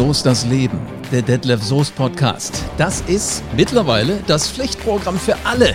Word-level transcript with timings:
So 0.00 0.12
ist 0.12 0.24
das 0.24 0.46
Leben. 0.46 0.78
Der 1.12 1.20
Detlef 1.20 1.62
Soest 1.62 1.94
Podcast. 1.94 2.64
Das 2.78 3.02
ist 3.02 3.42
mittlerweile 3.54 4.20
das 4.26 4.48
Pflichtprogramm 4.48 5.18
für 5.18 5.36
alle. 5.44 5.74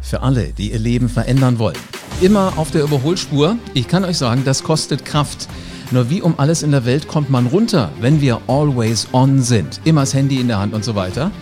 Für 0.00 0.22
alle, 0.22 0.52
die 0.52 0.70
ihr 0.70 0.78
Leben 0.78 1.08
verändern 1.08 1.58
wollen. 1.58 1.76
Immer 2.20 2.52
auf 2.54 2.70
der 2.70 2.84
Überholspur. 2.84 3.56
Ich 3.74 3.88
kann 3.88 4.04
euch 4.04 4.16
sagen, 4.16 4.42
das 4.44 4.62
kostet 4.62 5.04
Kraft. 5.04 5.48
Nur 5.90 6.08
wie 6.08 6.22
um 6.22 6.38
alles 6.38 6.62
in 6.62 6.70
der 6.70 6.84
Welt 6.84 7.08
kommt 7.08 7.30
man 7.30 7.46
runter, 7.46 7.90
wenn 8.00 8.20
wir 8.20 8.40
always 8.46 9.08
on 9.10 9.42
sind? 9.42 9.80
Immer 9.82 10.02
das 10.02 10.14
Handy 10.14 10.38
in 10.38 10.46
der 10.46 10.60
Hand 10.60 10.72
und 10.72 10.84
so 10.84 10.94
weiter. 10.94 11.32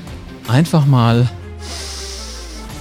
Einfach 0.48 0.86
mal 0.86 1.28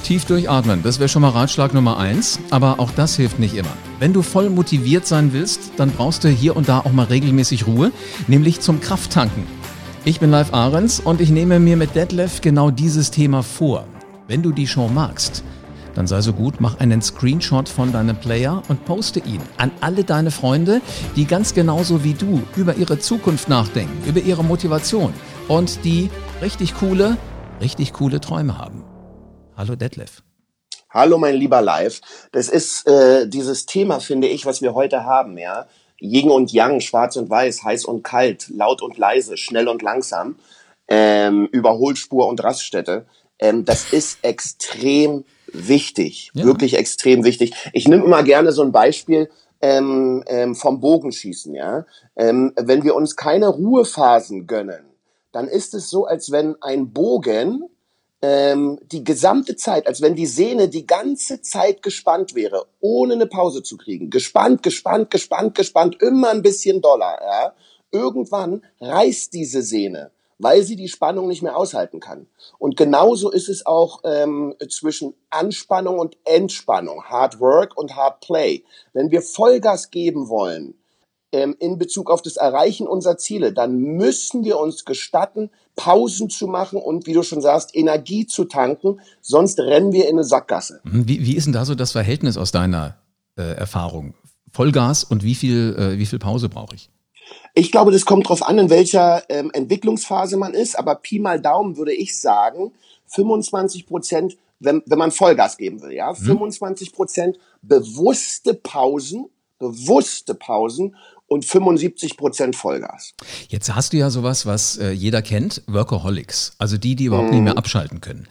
Tief 0.06 0.26
durchatmen, 0.26 0.84
das 0.84 1.00
wäre 1.00 1.10
schon 1.10 1.24
mal 1.24 1.30
Ratschlag 1.30 1.74
Nummer 1.74 1.98
eins, 1.98 2.40
aber 2.52 2.80
auch 2.80 2.92
das 2.92 3.16
hilft 3.16 3.40
nicht 3.40 3.55
immer. 3.55 3.74
Wenn 3.98 4.14
du 4.14 4.22
voll 4.22 4.52
motiviert 4.52 5.08
sein 5.08 5.34
willst, 5.34 5.72
dann 5.77 5.90
brauchst 5.90 6.23
du 6.23 6.30
hier 6.30 6.55
und 6.55 6.70
da 6.70 6.82
auch 6.82 6.91
mal 6.91 7.08
regelmäßig 7.08 7.66
Ruhe, 7.66 7.91
nämlich 8.27 8.60
zum 8.60 8.82
Krafttanken. 8.82 9.46
Ich 10.04 10.20
bin 10.20 10.30
Live 10.30 10.54
Ahrens 10.54 10.99
und 10.99 11.22
ich 11.22 11.32
nehme 11.32 11.60
mir 11.60 11.76
mit 11.76 11.96
Detlef 11.96 12.41
genau 12.41 12.70
dieses 12.70 13.10
Thema 13.10 13.41
vor. 13.41 13.88
Wenn 14.27 14.44
du 14.44 14.52
die 14.52 14.68
Show 14.68 14.88
magst, 14.90 15.44
dann 15.96 16.05
sei 16.05 16.22
so 16.22 16.34
gut, 16.34 16.62
mach 16.62 16.80
einen 16.80 17.02
Screenshot 17.02 17.68
von 17.68 17.91
deinem 17.91 18.18
Player 18.18 18.62
und 18.68 18.85
poste 18.85 19.22
ihn 19.22 19.41
an 19.58 19.72
alle 19.82 20.04
deine 20.04 20.30
Freunde, 20.30 20.82
die 21.16 21.26
ganz 21.26 21.55
genauso 21.55 22.04
wie 22.04 22.13
du 22.13 22.44
über 22.55 22.76
ihre 22.76 22.99
Zukunft 22.99 23.49
nachdenken, 23.49 24.08
über 24.08 24.20
ihre 24.20 24.44
Motivation 24.44 25.16
und 25.48 25.84
die 25.84 26.12
richtig 26.44 26.76
coole, 26.76 27.18
richtig 27.60 27.91
coole 27.91 28.22
Träume 28.22 28.60
haben. 28.60 28.84
Hallo 29.58 29.77
Detlef. 29.77 30.22
Hallo 30.90 31.18
mein 31.18 31.36
lieber 31.36 31.62
Live. 31.62 32.02
Das 32.34 32.50
ist 32.50 32.86
äh, 32.88 33.26
dieses 33.26 33.66
Thema, 33.66 34.02
finde 34.02 34.27
ich, 34.27 34.46
was 34.46 34.62
wir 34.62 34.73
heute 34.73 35.05
haben, 35.05 35.38
ja. 35.38 35.68
Yin 35.98 36.30
und 36.30 36.52
Yang, 36.52 36.82
schwarz 36.82 37.16
und 37.16 37.29
weiß, 37.29 37.63
heiß 37.63 37.85
und 37.85 38.04
kalt, 38.04 38.49
laut 38.49 38.82
und 38.82 38.98
leise, 38.98 39.38
schnell 39.38 39.70
und 39.70 39.82
langsam, 39.82 40.35
ähm, 40.90 41.48
Überholspur 41.54 42.27
und 42.27 42.44
Raststätte. 42.44 43.05
Ähm, 43.40 43.63
das 43.63 43.94
ist 43.94 44.20
extrem 44.24 45.24
wichtig, 45.48 46.32
ja. 46.34 46.44
wirklich 46.44 46.74
extrem 46.74 47.24
wichtig. 47.24 47.54
Ich 47.72 47.88
nehme 47.88 48.04
immer 48.04 48.24
gerne 48.24 48.51
so 48.51 48.62
ein 48.62 48.74
Beispiel 48.74 49.29
ähm, 49.62 50.22
ähm, 50.27 50.54
vom 50.54 50.82
Bogenschießen, 50.82 51.54
ja. 51.55 51.85
Ähm, 52.18 52.51
wenn 52.57 52.84
wir 52.84 52.94
uns 52.94 53.16
keine 53.16 53.48
Ruhephasen 53.48 54.48
gönnen, 54.48 54.84
dann 55.32 55.48
ist 55.48 55.74
es 55.74 55.90
so, 55.90 56.05
als 56.05 56.29
wenn 56.32 56.62
ein 56.62 56.91
Bogen 56.91 57.70
ähm, 58.26 58.79
die 58.91 59.04
gesamte 59.04 59.55
Zeit, 59.55 59.87
als 59.87 60.01
wenn 60.01 60.15
die 60.15 60.26
Sehne 60.26 60.68
die 60.68 60.87
ganze 60.87 61.41
Zeit 61.41 61.84
gespannt 61.84 62.34
wäre, 62.34 62.65
ohne 62.79 63.13
eine 63.13 63.27
Pause 63.27 63.62
zu 63.62 63.77
kriegen. 63.77 64.09
Gespannt, 64.09 64.63
gespannt, 64.63 65.12
gespannt, 65.12 65.56
gespannt, 65.56 66.01
immer 66.01 66.29
ein 66.29 66.41
bisschen 66.41 66.81
doller. 66.81 67.19
Ja? 67.22 67.53
Irgendwann 67.91 68.63
reißt 68.81 69.34
diese 69.34 69.62
Sehne, 69.62 70.12
weil 70.40 70.63
sie 70.63 70.75
die 70.75 70.90
Spannung 70.90 71.28
nicht 71.28 71.44
mehr 71.44 71.56
aushalten 71.56 72.00
kann. 72.00 72.28
Und 72.57 72.78
genauso 72.78 73.29
ist 73.29 73.47
es 73.47 73.66
auch 73.66 74.01
ähm, 74.03 74.56
zwischen 74.69 75.13
Anspannung 75.29 76.00
und 76.00 76.17
Entspannung, 76.23 77.03
Hard 77.03 77.39
Work 77.39 77.78
und 77.78 77.95
Hard 77.95 78.22
Play. 78.22 78.63
Wenn 78.94 79.12
wir 79.12 79.22
Vollgas 79.22 79.91
geben 79.91 80.29
wollen, 80.29 80.73
ähm, 81.36 81.53
in 81.59 81.78
Bezug 81.78 82.09
auf 82.09 82.22
das 82.22 82.38
Erreichen 82.38 82.88
unserer 82.88 83.18
Ziele, 83.18 83.52
dann 83.52 83.78
müssen 83.78 84.46
wir 84.46 84.58
uns 84.58 84.86
gestatten, 84.86 85.50
Pausen 85.75 86.30
zu 86.30 86.47
machen 86.47 86.80
und, 86.80 87.08
wie 87.08 87.14
du 87.14 87.24
schon 87.24 87.41
sagst, 87.41 87.75
Energie 87.75 88.25
zu 88.25 88.46
tanken, 88.46 89.02
sonst 89.19 89.59
rennen 89.59 89.91
wir 89.91 90.06
in 90.06 90.16
eine 90.16 90.24
Sackgasse. 90.24 90.80
Mhm. 90.86 91.09
Wie, 91.09 91.25
wie 91.25 91.36
ist 91.36 91.44
denn 91.44 91.53
da 91.53 91.66
so 91.66 91.75
das 91.75 91.91
Verhältnis 91.91 92.38
aus 92.38 92.53
deiner 92.53 92.96
äh, 93.38 93.41
Erfahrung? 93.41 94.13
Vollgas 94.50 95.03
und 95.03 95.24
wie 95.24 95.36
viel, 95.36 95.75
äh, 95.78 96.00
wie 96.00 96.06
viel 96.06 96.19
Pause 96.19 96.47
brauche 96.47 96.75
ich? 96.75 96.90
Ich 97.53 97.69
glaube, 97.69 97.91
das 97.91 98.06
kommt 98.06 98.28
darauf 98.28 98.47
an, 98.47 98.58
in 98.58 98.69
welcher 98.69 99.24
ähm, 99.28 99.52
Entwicklungsphase 99.52 100.38
man 100.38 100.53
ist, 100.53 100.79
aber 100.79 100.95
Pi 100.95 101.19
mal 101.19 101.41
Daumen 101.41 101.75
würde 101.75 101.94
ich 101.94 102.18
sagen, 102.18 102.72
25 103.07 103.88
Prozent, 103.88 104.38
wenn, 104.59 104.84
wenn 104.85 104.97
man 104.97 105.12
Vollgas 105.12 105.57
geben 105.57 105.81
will, 105.81 105.91
ja, 105.91 106.12
mhm. 106.12 106.16
25 106.16 106.94
Prozent 106.94 107.38
bewusste 107.62 108.53
Pausen, 108.53 109.25
bewusste 109.59 110.35
Pausen 110.35 110.95
und 111.28 111.44
75 111.44 112.18
Prozent 112.18 112.56
Vollgas. 112.56 113.13
Jetzt 113.50 113.74
hast 113.74 113.94
du 113.94 113.97
ja 113.97 114.09
sowas, 114.09 114.46
was 114.46 114.78
äh, 114.78 114.91
jeder 114.91 115.22
kennt, 115.22 115.63
Workaholics, 115.68 116.56
also 116.59 116.78
die, 116.78 116.96
die 116.96 117.06
überhaupt 117.06 117.30
mm. 117.30 117.34
nicht 117.34 117.44
mehr 117.44 117.53
mhm. 117.53 117.58
abschalten 117.58 118.02
können. 118.02 118.28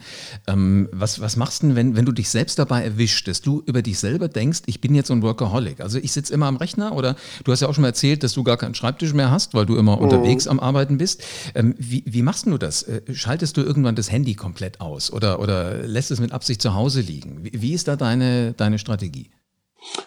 Ähm, 0.47 0.87
was, 0.91 1.19
was 1.19 1.35
machst 1.35 1.61
du 1.61 1.67
denn, 1.67 1.75
wenn, 1.75 1.95
wenn 1.95 2.05
du 2.05 2.13
dich 2.13 2.29
selbst 2.29 2.57
dabei 2.57 2.83
erwischt, 2.83 3.27
dass 3.27 3.41
du 3.41 3.61
über 3.65 3.81
dich 3.81 3.99
selber 3.99 4.29
denkst, 4.29 4.61
ich 4.67 4.79
bin 4.79 4.95
jetzt 4.95 5.07
so 5.07 5.13
ein 5.13 5.21
Workaholic? 5.21 5.81
Also 5.81 5.97
ich 5.97 6.13
sitze 6.13 6.33
immer 6.33 6.45
am 6.45 6.55
Rechner 6.55 6.95
oder 6.95 7.15
du 7.43 7.51
hast 7.51 7.61
ja 7.61 7.67
auch 7.67 7.73
schon 7.73 7.81
mal 7.81 7.89
erzählt, 7.89 8.23
dass 8.23 8.33
du 8.33 8.43
gar 8.43 8.57
keinen 8.57 8.75
Schreibtisch 8.75 9.13
mehr 9.13 9.29
hast, 9.29 9.53
weil 9.53 9.65
du 9.65 9.75
immer 9.75 9.97
mm. 9.97 9.99
unterwegs 9.99 10.47
am 10.47 10.59
Arbeiten 10.59 10.97
bist. 10.97 11.23
Ähm, 11.53 11.75
wie, 11.77 12.03
wie 12.05 12.21
machst 12.21 12.45
du 12.45 12.57
das? 12.57 12.83
Äh, 12.83 13.01
schaltest 13.13 13.57
du 13.57 13.61
irgendwann 13.61 13.95
das 13.95 14.09
Handy 14.11 14.35
komplett 14.35 14.79
aus 14.79 15.11
oder, 15.11 15.39
oder 15.39 15.85
lässt 15.85 16.11
es 16.11 16.21
mit 16.21 16.31
Absicht 16.31 16.61
zu 16.61 16.73
Hause 16.73 17.01
liegen? 17.01 17.43
Wie, 17.43 17.51
wie 17.53 17.73
ist 17.73 17.89
da 17.89 17.97
deine, 17.97 18.53
deine 18.53 18.79
Strategie? 18.79 19.29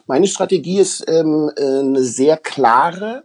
Meine 0.07 0.27
Strategie 0.27 0.79
ist 0.79 1.05
ähm, 1.09 1.51
äh, 1.57 1.81
eine 1.81 2.03
sehr 2.03 2.37
klare. 2.37 3.25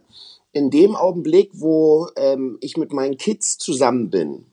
In 0.52 0.70
dem 0.70 0.94
Augenblick, 0.94 1.50
wo 1.54 2.08
ähm, 2.16 2.58
ich 2.60 2.76
mit 2.76 2.92
meinen 2.92 3.16
Kids 3.16 3.58
zusammen 3.58 4.10
bin, 4.10 4.46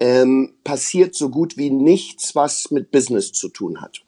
ähm, 0.00 0.54
passiert 0.64 1.14
so 1.14 1.28
gut 1.28 1.56
wie 1.56 1.70
nichts, 1.70 2.34
was 2.34 2.70
mit 2.70 2.90
Business 2.90 3.32
zu 3.32 3.48
tun 3.48 3.80
hat. 3.80 4.02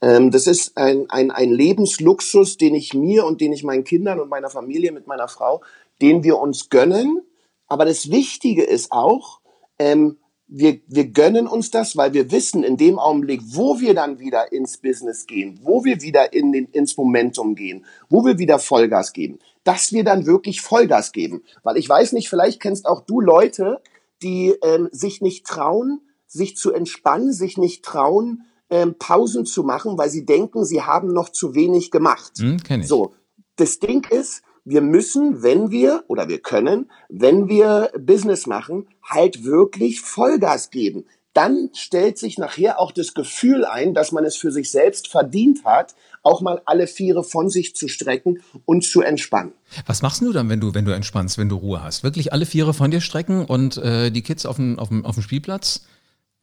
Ähm, 0.00 0.30
das 0.30 0.46
ist 0.46 0.76
ein, 0.76 1.10
ein, 1.10 1.30
ein 1.30 1.50
Lebensluxus, 1.50 2.56
den 2.56 2.74
ich 2.74 2.94
mir 2.94 3.26
und 3.26 3.40
den 3.40 3.52
ich 3.52 3.64
meinen 3.64 3.84
Kindern 3.84 4.20
und 4.20 4.28
meiner 4.28 4.50
Familie 4.50 4.92
mit 4.92 5.06
meiner 5.06 5.28
Frau, 5.28 5.62
den 6.00 6.24
wir 6.24 6.38
uns 6.38 6.70
gönnen. 6.70 7.22
Aber 7.66 7.84
das 7.84 8.10
Wichtige 8.10 8.62
ist 8.62 8.92
auch, 8.92 9.40
ähm, 9.78 10.18
wir, 10.54 10.80
wir 10.86 11.06
gönnen 11.06 11.46
uns 11.46 11.70
das, 11.70 11.96
weil 11.96 12.12
wir 12.12 12.30
wissen, 12.30 12.62
in 12.62 12.76
dem 12.76 12.98
Augenblick, 12.98 13.40
wo 13.44 13.80
wir 13.80 13.94
dann 13.94 14.18
wieder 14.18 14.52
ins 14.52 14.76
Business 14.76 15.26
gehen, 15.26 15.58
wo 15.62 15.84
wir 15.84 16.02
wieder 16.02 16.32
in 16.34 16.52
den, 16.52 16.66
ins 16.66 16.96
Momentum 16.96 17.54
gehen, 17.54 17.86
wo 18.10 18.24
wir 18.24 18.38
wieder 18.38 18.58
Vollgas 18.58 19.14
geben, 19.14 19.38
dass 19.64 19.92
wir 19.92 20.04
dann 20.04 20.26
wirklich 20.26 20.60
Vollgas 20.60 21.12
geben. 21.12 21.42
Weil 21.62 21.78
ich 21.78 21.88
weiß 21.88 22.12
nicht, 22.12 22.28
vielleicht 22.28 22.60
kennst 22.60 22.86
auch 22.86 23.00
du 23.00 23.20
Leute, 23.20 23.80
die 24.22 24.54
ähm, 24.62 24.88
sich 24.92 25.22
nicht 25.22 25.46
trauen, 25.46 26.02
sich 26.26 26.56
zu 26.56 26.72
entspannen, 26.72 27.32
sich 27.32 27.56
nicht 27.56 27.82
trauen, 27.82 28.44
ähm, 28.68 28.96
Pausen 28.98 29.46
zu 29.46 29.62
machen, 29.62 29.96
weil 29.96 30.10
sie 30.10 30.26
denken, 30.26 30.64
sie 30.64 30.82
haben 30.82 31.08
noch 31.08 31.30
zu 31.30 31.54
wenig 31.54 31.90
gemacht. 31.90 32.32
Hm, 32.38 32.62
kenn 32.62 32.80
ich. 32.82 32.88
So, 32.88 33.14
das 33.56 33.78
Ding 33.78 34.06
ist, 34.10 34.42
wir 34.64 34.80
müssen, 34.80 35.42
wenn 35.42 35.70
wir 35.70 36.04
oder 36.08 36.28
wir 36.28 36.38
können, 36.38 36.90
wenn 37.08 37.48
wir 37.48 37.90
Business 37.98 38.46
machen, 38.46 38.86
halt 39.02 39.44
wirklich 39.44 40.00
Vollgas 40.00 40.70
geben. 40.70 41.04
Dann 41.32 41.70
stellt 41.72 42.18
sich 42.18 42.36
nachher 42.36 42.78
auch 42.78 42.92
das 42.92 43.14
Gefühl 43.14 43.64
ein, 43.64 43.94
dass 43.94 44.12
man 44.12 44.24
es 44.24 44.36
für 44.36 44.52
sich 44.52 44.70
selbst 44.70 45.08
verdient 45.08 45.64
hat, 45.64 45.94
auch 46.22 46.42
mal 46.42 46.60
alle 46.66 46.86
Viere 46.86 47.24
von 47.24 47.48
sich 47.48 47.74
zu 47.74 47.88
strecken 47.88 48.42
und 48.66 48.84
zu 48.84 49.00
entspannen. 49.00 49.52
Was 49.86 50.02
machst 50.02 50.20
du 50.20 50.32
dann, 50.32 50.50
wenn 50.50 50.60
du, 50.60 50.74
wenn 50.74 50.84
du 50.84 50.92
entspannst, 50.92 51.38
wenn 51.38 51.48
du 51.48 51.56
Ruhe 51.56 51.82
hast? 51.82 52.02
Wirklich 52.02 52.32
alle 52.32 52.44
Viere 52.44 52.74
von 52.74 52.90
dir 52.90 53.00
strecken 53.00 53.46
und 53.46 53.78
äh, 53.78 54.10
die 54.10 54.22
Kids 54.22 54.44
auf 54.44 54.56
dem, 54.56 54.78
auf 54.78 54.88
dem, 54.88 55.06
auf 55.06 55.14
dem 55.14 55.22
Spielplatz 55.22 55.86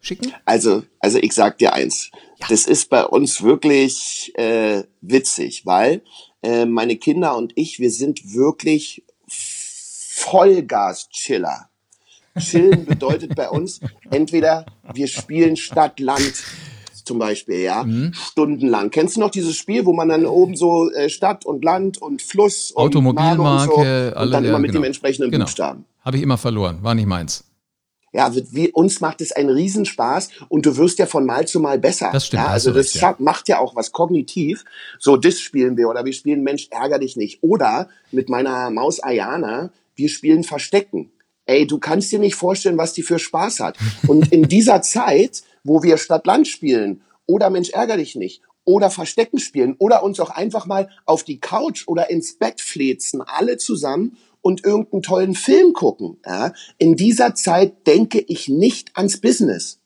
schicken? 0.01 0.33
Also, 0.45 0.83
also 0.99 1.19
ich 1.19 1.33
sag 1.33 1.59
dir 1.59 1.73
eins, 1.73 2.09
ja. 2.39 2.47
das 2.49 2.65
ist 2.65 2.89
bei 2.89 3.05
uns 3.05 3.43
wirklich 3.43 4.31
äh, 4.35 4.83
witzig, 5.01 5.65
weil 5.65 6.01
äh, 6.41 6.65
meine 6.65 6.97
Kinder 6.97 7.37
und 7.37 7.53
ich, 7.55 7.79
wir 7.79 7.91
sind 7.91 8.33
wirklich 8.33 9.03
Vollgas-Chiller. 9.27 11.69
Chillen 12.37 12.85
bedeutet 12.85 13.35
bei 13.35 13.49
uns 13.49 13.79
entweder 14.11 14.65
wir 14.93 15.07
spielen 15.07 15.57
Stadt, 15.57 15.99
Land 15.99 16.43
zum 17.09 17.17
Beispiel, 17.17 17.61
ja, 17.61 17.83
mhm. 17.83 18.13
stundenlang. 18.13 18.91
Kennst 18.91 19.15
du 19.15 19.19
noch 19.19 19.31
dieses 19.31 19.55
Spiel, 19.55 19.87
wo 19.87 19.93
man 19.93 20.09
dann 20.09 20.27
oben 20.27 20.55
so 20.55 20.91
äh, 20.91 21.09
Stadt 21.09 21.43
und 21.43 21.63
Land 21.63 21.99
und 21.99 22.21
Fluss 22.21 22.71
und 22.71 22.83
Automobilmarke, 22.83 23.73
und, 23.73 23.75
so, 23.75 23.81
und 23.81 23.87
alle, 23.87 24.31
dann 24.31 24.45
immer 24.45 24.59
mit 24.59 24.71
genau. 24.71 24.81
dem 24.81 24.85
entsprechenden 24.85 25.31
genau. 25.31 25.45
Buchstaben. 25.45 25.85
Habe 26.01 26.17
ich 26.17 26.23
immer 26.23 26.37
verloren, 26.37 26.83
war 26.83 26.93
nicht 26.93 27.07
meins. 27.07 27.48
Ja, 28.11 28.33
wie, 28.33 28.71
uns 28.71 29.01
macht 29.01 29.21
es 29.21 29.31
einen 29.31 29.49
Riesenspaß 29.49 30.29
und 30.49 30.65
du 30.65 30.77
wirst 30.77 30.99
ja 30.99 31.05
von 31.05 31.25
Mal 31.25 31.47
zu 31.47 31.59
Mal 31.59 31.77
besser. 31.79 32.09
Das 32.11 32.27
stimmt. 32.27 32.43
Ja, 32.43 32.49
also 32.49 32.71
das 32.71 32.93
recht, 32.93 33.01
ja. 33.01 33.15
macht 33.19 33.47
ja 33.47 33.59
auch 33.59 33.75
was 33.75 33.91
kognitiv. 33.91 34.65
So, 34.97 35.17
das 35.17 35.39
spielen 35.39 35.77
wir 35.77 35.89
oder 35.89 36.05
wir 36.05 36.13
spielen 36.13 36.43
Mensch, 36.43 36.67
ärger 36.71 36.99
dich 36.99 37.15
nicht. 37.15 37.43
Oder 37.43 37.89
mit 38.11 38.29
meiner 38.29 38.69
Maus 38.71 38.99
Ayana, 38.99 39.71
wir 39.95 40.09
spielen 40.09 40.43
Verstecken. 40.43 41.11
Ey, 41.45 41.67
du 41.67 41.79
kannst 41.79 42.11
dir 42.11 42.19
nicht 42.19 42.35
vorstellen, 42.35 42.77
was 42.77 42.93
die 42.93 43.03
für 43.03 43.19
Spaß 43.19 43.59
hat. 43.59 43.77
Und 44.07 44.31
in 44.31 44.43
dieser 44.47 44.81
Zeit, 44.81 45.43
wo 45.63 45.83
wir 45.83 45.97
Stadt-Land 45.97 46.47
spielen 46.47 47.01
oder 47.25 47.49
Mensch, 47.49 47.69
ärger 47.69 47.97
dich 47.97 48.15
nicht 48.15 48.41
oder 48.69 48.91
Verstecken 48.91 49.39
spielen 49.39 49.75
oder 49.79 50.03
uns 50.03 50.19
auch 50.19 50.29
einfach 50.29 50.67
mal 50.67 50.89
auf 51.05 51.23
die 51.23 51.39
Couch 51.39 51.87
oder 51.87 52.11
ins 52.11 52.37
Bett 52.37 52.61
flezen, 52.61 53.23
alle 53.23 53.57
zusammen 53.57 54.17
und 54.41 54.63
irgendeinen 54.63 55.01
tollen 55.01 55.35
Film 55.35 55.73
gucken. 55.73 56.17
Ja? 56.25 56.53
In 56.77 56.95
dieser 56.95 57.35
Zeit 57.35 57.87
denke 57.87 58.19
ich 58.19 58.47
nicht 58.47 58.95
ans 58.95 59.19
Business. 59.19 59.79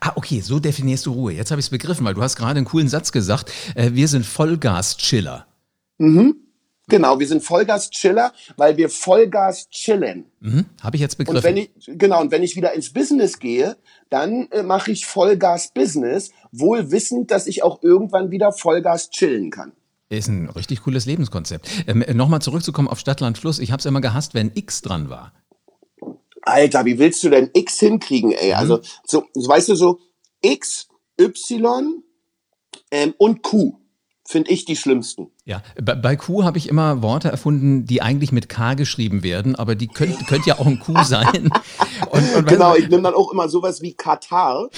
Ah, 0.00 0.12
okay, 0.16 0.40
so 0.40 0.58
definierst 0.58 1.06
du 1.06 1.12
Ruhe. 1.12 1.32
Jetzt 1.32 1.50
habe 1.50 1.60
ich 1.60 1.66
es 1.66 1.70
begriffen, 1.70 2.04
weil 2.04 2.14
du 2.14 2.22
hast 2.22 2.36
gerade 2.36 2.56
einen 2.56 2.66
coolen 2.66 2.88
Satz 2.88 3.12
gesagt. 3.12 3.52
Äh, 3.74 3.92
wir 3.92 4.08
sind 4.08 4.26
Vollgas-Chiller. 4.26 5.46
Mhm. 5.98 6.36
Genau, 6.88 7.18
wir 7.18 7.26
sind 7.26 7.42
Vollgas-Chiller, 7.42 8.32
weil 8.56 8.76
wir 8.76 8.88
Vollgas 8.88 9.68
chillen. 9.70 10.26
Mhm, 10.38 10.66
Habe 10.80 10.96
ich 10.96 11.02
jetzt 11.02 11.18
begriffen. 11.18 11.38
Und 11.38 11.44
wenn 11.44 11.56
ich, 11.56 11.70
genau, 11.86 12.20
und 12.20 12.30
wenn 12.30 12.44
ich 12.44 12.54
wieder 12.54 12.74
ins 12.74 12.92
Business 12.92 13.40
gehe, 13.40 13.76
dann 14.08 14.48
äh, 14.52 14.62
mache 14.62 14.92
ich 14.92 15.04
Vollgas-Business, 15.06 16.30
wohl 16.52 16.92
wissend, 16.92 17.32
dass 17.32 17.48
ich 17.48 17.64
auch 17.64 17.82
irgendwann 17.82 18.30
wieder 18.30 18.52
Vollgas 18.52 19.10
chillen 19.10 19.50
kann. 19.50 19.72
Ist 20.08 20.28
ein 20.28 20.48
richtig 20.48 20.82
cooles 20.82 21.06
Lebenskonzept. 21.06 21.68
Ähm, 21.86 22.04
Nochmal 22.14 22.40
zurückzukommen 22.40 22.88
auf 22.88 23.00
Stadtland 23.00 23.38
Fluss. 23.38 23.58
Ich 23.58 23.72
habe 23.72 23.80
es 23.80 23.86
immer 23.86 24.00
gehasst, 24.00 24.34
wenn 24.34 24.52
X 24.54 24.82
dran 24.82 25.10
war. 25.10 25.32
Alter, 26.42 26.84
wie 26.84 26.98
willst 26.98 27.24
du 27.24 27.30
denn 27.30 27.50
X 27.52 27.80
hinkriegen, 27.80 28.30
ey? 28.32 28.50
Mhm. 28.50 28.56
Also, 28.56 28.80
so, 29.04 29.24
weißt 29.34 29.70
du, 29.70 29.74
so 29.74 29.98
X, 30.42 30.88
Y 31.20 32.02
ähm, 32.92 33.14
und 33.18 33.42
Q 33.42 33.80
finde 34.26 34.50
ich 34.50 34.64
die 34.64 34.76
schlimmsten. 34.76 35.30
Ja, 35.44 35.62
bei, 35.80 35.94
bei 35.94 36.16
Q 36.16 36.44
habe 36.44 36.58
ich 36.58 36.68
immer 36.68 37.02
Worte 37.02 37.28
erfunden, 37.28 37.86
die 37.86 38.02
eigentlich 38.02 38.32
mit 38.32 38.48
K 38.48 38.74
geschrieben 38.74 39.22
werden, 39.22 39.54
aber 39.54 39.74
die 39.74 39.88
könnte 39.88 40.24
könnt 40.28 40.46
ja 40.46 40.58
auch 40.58 40.66
ein 40.66 40.80
Q 40.80 41.02
sein. 41.04 41.50
Und, 42.10 42.34
und 42.34 42.46
Genau, 42.48 42.74
ich 42.74 42.88
nehme 42.88 43.02
dann 43.02 43.14
auch 43.14 43.32
immer 43.32 43.48
sowas 43.48 43.82
wie 43.82 43.94
Katar. 43.94 44.68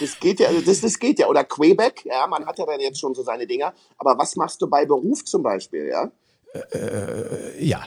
Das 0.00 0.18
geht 0.20 0.40
ja, 0.40 0.48
das, 0.64 0.80
das 0.80 0.98
geht 0.98 1.18
ja. 1.18 1.28
Oder 1.28 1.44
Quebec, 1.44 2.04
ja, 2.04 2.26
man 2.26 2.46
hat 2.46 2.58
ja 2.58 2.66
dann 2.66 2.80
jetzt 2.80 3.00
schon 3.00 3.14
so 3.14 3.22
seine 3.22 3.46
Dinger. 3.46 3.72
Aber 3.98 4.18
was 4.18 4.36
machst 4.36 4.60
du 4.62 4.68
bei 4.68 4.84
Beruf 4.84 5.24
zum 5.24 5.42
Beispiel, 5.42 5.88
ja? 5.88 6.10
ja, 7.60 7.84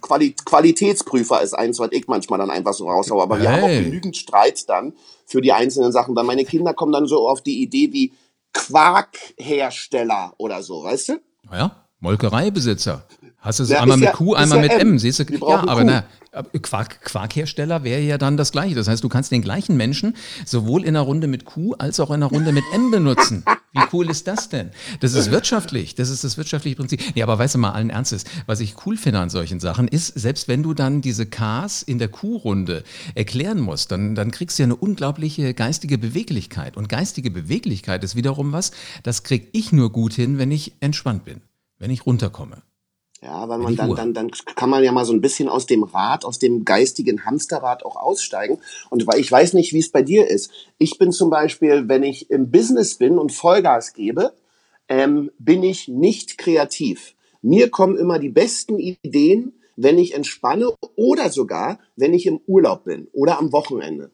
Quali 0.00 0.34
Qualitätsprüfer 0.44 1.40
ist 1.40 1.54
eins, 1.54 1.78
was 1.78 1.90
ich 1.92 2.08
manchmal 2.08 2.40
dann 2.40 2.50
einfach 2.50 2.74
so 2.74 2.88
raushaue. 2.88 3.22
Aber 3.22 3.40
wir 3.40 3.50
haben 3.50 3.62
auch 3.62 3.68
Hey. 3.68 3.84
genügend 3.84 4.16
Streit 4.16 4.68
dann 4.68 4.94
für 5.24 5.40
die 5.40 5.52
einzelnen 5.52 5.92
Sachen. 5.92 6.16
Weil 6.16 6.24
meine 6.24 6.44
Kinder 6.44 6.74
kommen 6.74 6.92
dann 6.92 7.06
so 7.06 7.28
auf 7.28 7.42
die 7.42 7.62
Idee 7.62 7.92
wie 7.92 8.12
Quarkhersteller 8.52 10.34
oder 10.38 10.62
so, 10.62 10.84
weißt 10.84 11.08
du? 11.10 11.20
ja, 11.52 11.86
Molkereibesitzer. 12.00 13.04
Hast 13.42 13.58
du 13.58 13.64
es 13.64 13.72
einmal 13.72 13.96
mit 13.96 14.06
ja- 14.06 14.12
Q, 14.12 14.34
einmal 14.34 14.58
ja 14.58 14.62
mit 14.62 14.72
M. 14.80 14.92
M, 14.92 14.98
siehst 15.00 15.18
du? 15.18 15.24
Ja, 15.24 15.66
aber 15.66 15.80
Q. 15.80 15.84
na, 15.84 16.04
Quark, 16.62 17.02
Quarkhersteller 17.02 17.82
wäre 17.82 18.00
ja 18.00 18.16
dann 18.16 18.36
das 18.36 18.52
Gleiche. 18.52 18.76
Das 18.76 18.86
heißt, 18.86 19.02
du 19.02 19.08
kannst 19.08 19.32
den 19.32 19.42
gleichen 19.42 19.76
Menschen 19.76 20.16
sowohl 20.46 20.82
in 20.82 20.90
einer 20.90 21.00
Runde 21.00 21.26
mit 21.26 21.44
Q 21.44 21.74
als 21.74 21.98
auch 21.98 22.10
in 22.10 22.14
einer 22.14 22.26
Runde 22.26 22.52
mit 22.52 22.62
M 22.72 22.92
benutzen. 22.92 23.44
Wie 23.72 23.80
cool 23.92 24.08
ist 24.08 24.28
das 24.28 24.48
denn? 24.48 24.70
Das 25.00 25.14
ist 25.14 25.30
wirtschaftlich. 25.30 25.94
Das 25.96 26.08
ist 26.08 26.22
das 26.24 26.36
wirtschaftliche 26.36 26.76
Prinzip. 26.76 27.02
Nee, 27.16 27.22
aber 27.22 27.38
weißt 27.38 27.56
du 27.56 27.58
mal 27.58 27.72
allen 27.72 27.90
Ernstes, 27.90 28.24
was 28.46 28.60
ich 28.60 28.74
cool 28.86 28.96
finde 28.96 29.18
an 29.18 29.28
solchen 29.28 29.60
Sachen 29.60 29.88
ist, 29.88 30.08
selbst 30.08 30.46
wenn 30.46 30.62
du 30.62 30.72
dann 30.72 31.00
diese 31.00 31.26
Ks 31.26 31.82
in 31.82 31.98
der 31.98 32.08
Q-Runde 32.08 32.84
erklären 33.14 33.60
musst, 33.60 33.90
dann, 33.90 34.14
dann 34.14 34.30
kriegst 34.30 34.58
du 34.58 34.62
ja 34.62 34.66
eine 34.66 34.76
unglaubliche 34.76 35.52
geistige 35.52 35.98
Beweglichkeit. 35.98 36.76
Und 36.76 36.88
geistige 36.88 37.30
Beweglichkeit 37.30 38.04
ist 38.04 38.14
wiederum 38.14 38.52
was, 38.52 38.70
das 39.02 39.24
krieg 39.24 39.48
ich 39.52 39.72
nur 39.72 39.90
gut 39.90 40.12
hin, 40.12 40.38
wenn 40.38 40.50
ich 40.52 40.74
entspannt 40.80 41.24
bin, 41.24 41.40
wenn 41.78 41.90
ich 41.90 42.06
runterkomme. 42.06 42.62
Ja, 43.22 43.48
weil 43.48 43.58
man 43.58 43.76
dann, 43.76 43.94
dann, 43.94 44.14
dann 44.14 44.30
kann 44.56 44.68
man 44.68 44.82
ja 44.82 44.90
mal 44.90 45.04
so 45.04 45.12
ein 45.12 45.20
bisschen 45.20 45.48
aus 45.48 45.66
dem 45.66 45.84
Rad, 45.84 46.24
aus 46.24 46.40
dem 46.40 46.64
geistigen 46.64 47.24
Hamsterrad 47.24 47.84
auch 47.84 47.94
aussteigen. 47.94 48.58
Und 48.90 49.06
weil 49.06 49.20
ich 49.20 49.30
weiß 49.30 49.52
nicht, 49.52 49.72
wie 49.72 49.78
es 49.78 49.92
bei 49.92 50.02
dir 50.02 50.28
ist. 50.28 50.50
Ich 50.78 50.98
bin 50.98 51.12
zum 51.12 51.30
Beispiel, 51.30 51.88
wenn 51.88 52.02
ich 52.02 52.30
im 52.30 52.50
Business 52.50 52.96
bin 52.96 53.18
und 53.18 53.30
Vollgas 53.30 53.92
gebe, 53.92 54.32
ähm, 54.88 55.30
bin 55.38 55.62
ich 55.62 55.86
nicht 55.86 56.36
kreativ. 56.36 57.14
Mir 57.42 57.70
kommen 57.70 57.96
immer 57.96 58.18
die 58.18 58.28
besten 58.28 58.80
Ideen, 58.80 59.52
wenn 59.76 59.98
ich 59.98 60.14
entspanne 60.14 60.72
oder 60.96 61.30
sogar, 61.30 61.78
wenn 61.94 62.14
ich 62.14 62.26
im 62.26 62.40
Urlaub 62.46 62.84
bin 62.84 63.06
oder 63.12 63.38
am 63.38 63.52
Wochenende. 63.52 64.10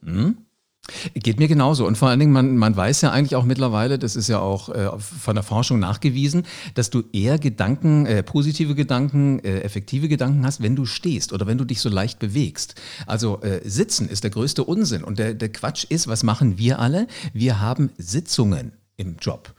Geht 1.15 1.39
mir 1.39 1.49
genauso. 1.49 1.87
Und 1.87 1.97
vor 1.99 2.09
allen 2.09 2.19
Dingen, 2.21 2.33
man, 2.33 2.57
man 2.57 2.77
weiß 2.77 3.03
ja 3.03 3.11
eigentlich 3.11 3.37
auch 3.37 3.45
mittlerweile, 3.45 3.99
das 3.99 4.17
ist 4.17 4.29
ja 4.29 4.41
auch 4.41 4.69
äh, 4.71 4.91
von 4.99 5.35
der 5.35 5.45
Forschung 5.45 5.79
nachgewiesen, 5.79 6.45
dass 6.75 6.91
du 6.91 7.03
eher 7.13 7.39
Gedanken, 7.39 8.07
äh, 8.07 8.23
positive 8.23 8.75
Gedanken, 8.75 9.39
äh, 9.45 9.61
effektive 9.61 10.09
Gedanken 10.09 10.47
hast, 10.47 10.63
wenn 10.63 10.77
du 10.77 10.87
stehst 10.87 11.33
oder 11.33 11.47
wenn 11.47 11.59
du 11.59 11.65
dich 11.65 11.81
so 11.81 11.89
leicht 11.89 12.19
bewegst. 12.19 12.75
Also 13.07 13.41
äh, 13.43 13.61
sitzen 13.69 14.09
ist 14.09 14.25
der 14.25 14.31
größte 14.31 14.65
Unsinn. 14.65 15.05
Und 15.05 15.19
der, 15.19 15.35
der 15.35 15.51
Quatsch 15.51 15.85
ist, 15.89 16.09
was 16.09 16.23
machen 16.23 16.59
wir 16.59 16.79
alle? 16.79 17.07
Wir 17.33 17.61
haben 17.61 17.91
Sitzungen 17.99 18.73
im 18.97 19.17
Job. 19.21 19.55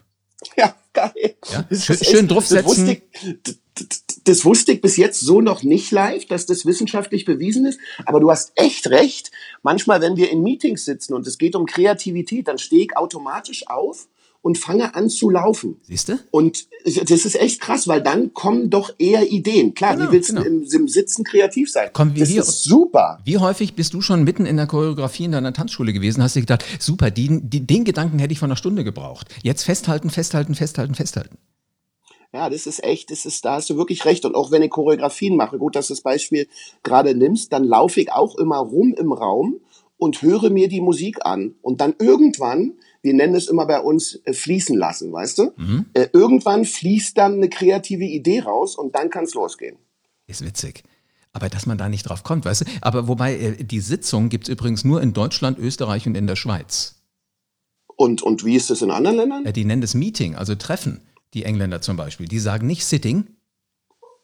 Ja, 0.58 0.74
geil. 0.94 1.36
Ja, 1.52 1.66
schön- 1.78 1.98
schön 1.98 2.28
das 2.28 2.34
draufsetzen. 2.36 2.66
wusste 2.66 2.92
ich- 2.92 3.60
Das 4.30 4.46
wusste 4.46 4.74
ich 4.74 4.81
bis 4.81 4.96
jetzt 4.96 5.22
so 5.22 5.42
noch 5.42 5.64
nicht 5.64 5.90
live, 5.90 6.26
dass 6.28 6.46
das 6.46 6.64
wissenschaftlich 6.66 7.26
bewiesen 7.26 7.66
ist. 7.66 7.80
Aber 8.06 8.20
du 8.20 8.30
hast 8.30 8.52
echt 8.56 8.86
recht. 8.92 9.31
Manchmal, 9.64 10.02
wenn 10.02 10.18
wir 10.18 10.30
in 10.31 10.44
Meetings 10.44 10.86
sitzen 10.86 11.16
und 11.16 11.26
es 11.26 11.40
geht 11.40 11.56
um 11.56 11.66
Kreativität, 11.66 12.48
dann 12.48 12.60
stehe 12.60 12.84
ich 12.84 12.96
automatisch 12.96 13.68
auf 13.68 14.08
und 14.42 14.60
fange 14.60 14.94
an 14.94 15.10
zu 15.10 15.31
laufen. 15.31 15.78
Siehst 15.81 16.10
du? 16.10 16.20
Und 16.30 16.68
das 16.86 17.26
ist 17.26 17.36
echt 17.42 17.60
krass, 17.60 17.88
weil 17.88 18.04
dann 18.04 18.36
kommen 18.36 18.70
doch 18.70 18.94
eher 19.00 19.31
Ideen. 19.31 19.74
Klar, 19.74 19.96
Genau, 19.98 20.10
wie 20.10 20.14
willst 20.14 20.30
genau. 20.30 20.44
du 20.44 20.48
im, 20.48 20.64
im 20.64 20.88
Sitzen 20.88 21.24
kreativ 21.24 21.72
sein? 21.72 21.90
Komm, 21.92 22.14
wie 22.14 22.20
das 22.20 22.30
wir- 22.30 22.42
ist 22.44 22.64
super. 22.64 23.18
Wie 23.26 23.40
häufig 23.40 23.74
bist 23.74 23.96
du 23.96 24.02
schon 24.02 24.24
mitten 24.24 24.46
in 24.46 24.58
der 24.58 24.68
Choreografie 24.68 25.24
in 25.26 25.31
deiner 25.31 25.54
Tanzschule 25.54 25.92
gewesen, 25.92 26.22
hast 26.22 26.36
dir 26.36 26.42
gedacht, 26.42 26.64
super, 26.80 27.10
die, 27.10 27.42
die, 27.42 27.66
den 27.66 27.84
Gedanken 27.84 28.20
hätte 28.20 28.31
ich 28.31 28.38
vor 28.40 28.48
einer 28.48 28.56
Stunde 28.56 28.84
gebraucht. 28.84 29.28
Jetzt 29.42 29.64
festhalten, 29.64 30.10
festhalten, 30.12 30.54
festhalten, 30.54 30.94
festhalten. 30.94 31.38
Ja, 32.34 32.50
das 32.50 32.68
ist 32.68 32.84
echt, 32.84 33.10
das 33.10 33.26
ist, 33.26 33.44
da 33.44 33.54
hast 33.54 33.70
du 33.70 33.78
wirklich 33.78 34.06
recht. 34.06 34.24
Und 34.24 34.36
auch 34.36 34.52
wenn 34.52 34.62
ich 34.62 34.70
Choreografien 34.70 35.36
mache, 35.36 35.58
gut, 35.58 35.76
dass 35.76 35.88
du 35.88 35.94
das 35.94 36.02
Beispiel 36.02 36.48
gerade 36.84 37.16
nimmst, 37.16 37.52
dann 37.52 37.64
laufe 37.64 38.00
ich 38.02 38.12
auch 38.12 38.38
immer 38.38 38.58
rum 38.58 38.94
im 38.96 39.12
Raum 39.12 39.60
und 39.98 40.22
höre 40.22 40.50
mir 40.52 40.68
die 40.70 40.81
Musik 40.81 41.26
an. 41.26 41.56
Und 41.62 41.81
dann 41.81 41.96
irgendwann, 41.98 42.74
wir 43.02 43.16
nennen 43.16 43.34
es 43.34 43.48
immer 43.48 43.66
bei 43.66 43.80
uns 43.80 44.22
äh, 44.26 44.34
fließen 44.34 44.78
lassen, 44.78 45.12
weißt 45.12 45.40
du? 45.40 45.52
Äh, 45.94 46.08
irgendwann 46.14 46.66
fließt 46.66 47.18
dann 47.18 47.34
eine 47.36 47.50
kreative 47.50 48.06
Idee 48.06 48.42
raus 48.42 48.76
und 48.76 48.96
dann 48.96 49.10
kann's 49.10 49.34
losgehen. 49.34 49.78
Ist 50.28 50.46
witzig. 50.46 50.84
Aber 51.34 51.50
dass 51.50 51.66
man 51.66 51.78
da 51.78 51.90
nicht 51.90 52.04
drauf 52.04 52.24
kommt, 52.24 52.46
weißt 52.46 52.62
du? 52.62 52.66
Aber 52.81 53.08
wobei, 53.08 53.38
äh, 53.38 53.64
die 53.64 53.80
Sitzung 53.80 54.30
gibt's 54.30 54.50
übrigens 54.50 54.84
nur 54.84 55.02
in 55.02 55.14
Deutschland, 55.14 55.58
Österreich 55.58 56.06
und 56.06 56.16
in 56.16 56.28
der 56.28 56.36
Schweiz. 56.36 57.02
Und, 57.96 58.22
und 58.22 58.46
wie 58.46 58.56
ist 58.56 58.70
das 58.70 58.81
in 58.84 58.92
anderen 58.92 59.18
Ländern? 59.18 59.46
Äh, 59.46 59.54
Die 59.54 59.66
nennen 59.66 59.81
das 59.81 59.96
Meeting, 59.96 60.36
also 60.36 60.56
Treffen. 60.56 61.02
Die 61.34 61.46
Engländer 61.46 61.81
zum 61.81 61.98
Beispiel. 61.98 62.28
Die 62.28 62.40
sagen 62.40 62.68
nicht 62.68 62.86
Sitting. 62.86 63.28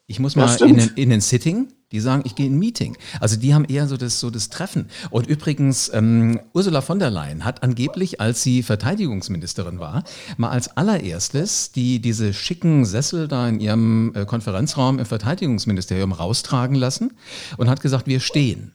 Ich 0.08 0.20
muss 0.20 0.36
mal 0.36 0.56
in 0.62 0.78
den, 0.78 0.90
in 0.96 1.10
den 1.10 1.22
Sitting. 1.22 1.72
Die 1.92 2.00
sagen, 2.00 2.24
ich 2.26 2.36
gehe 2.36 2.48
in 2.48 2.54
ein 2.54 2.60
Meeting. 2.60 2.98
Also 3.20 3.38
die 3.38 3.54
haben 3.54 3.66
eher 3.66 3.88
so 3.88 3.96
das, 3.96 4.20
so 4.20 4.30
das 4.30 4.50
Treffen. 4.50 4.90
Und 5.12 5.28
übrigens, 5.28 5.90
ähm, 5.94 6.40
Ursula 6.54 6.82
von 6.82 7.00
der 7.00 7.12
Leyen 7.12 7.46
hat 7.46 7.64
angeblich, 7.64 8.20
als 8.20 8.42
sie 8.42 8.64
Verteidigungsministerin 8.64 9.80
war, 9.80 10.04
mal 10.38 10.50
als 10.50 10.76
allererstes 10.76 11.72
die, 11.72 12.00
diese 12.00 12.34
schicken 12.34 12.86
Sessel 12.86 13.28
da 13.28 13.48
in 13.48 13.60
ihrem 13.60 14.14
äh, 14.16 14.26
Konferenzraum 14.26 15.00
im 15.00 15.06
Verteidigungsministerium 15.06 16.12
raustragen 16.12 16.76
lassen 16.76 17.14
und 17.58 17.70
hat 17.70 17.82
gesagt, 17.82 18.08
wir 18.08 18.20
stehen. 18.20 18.74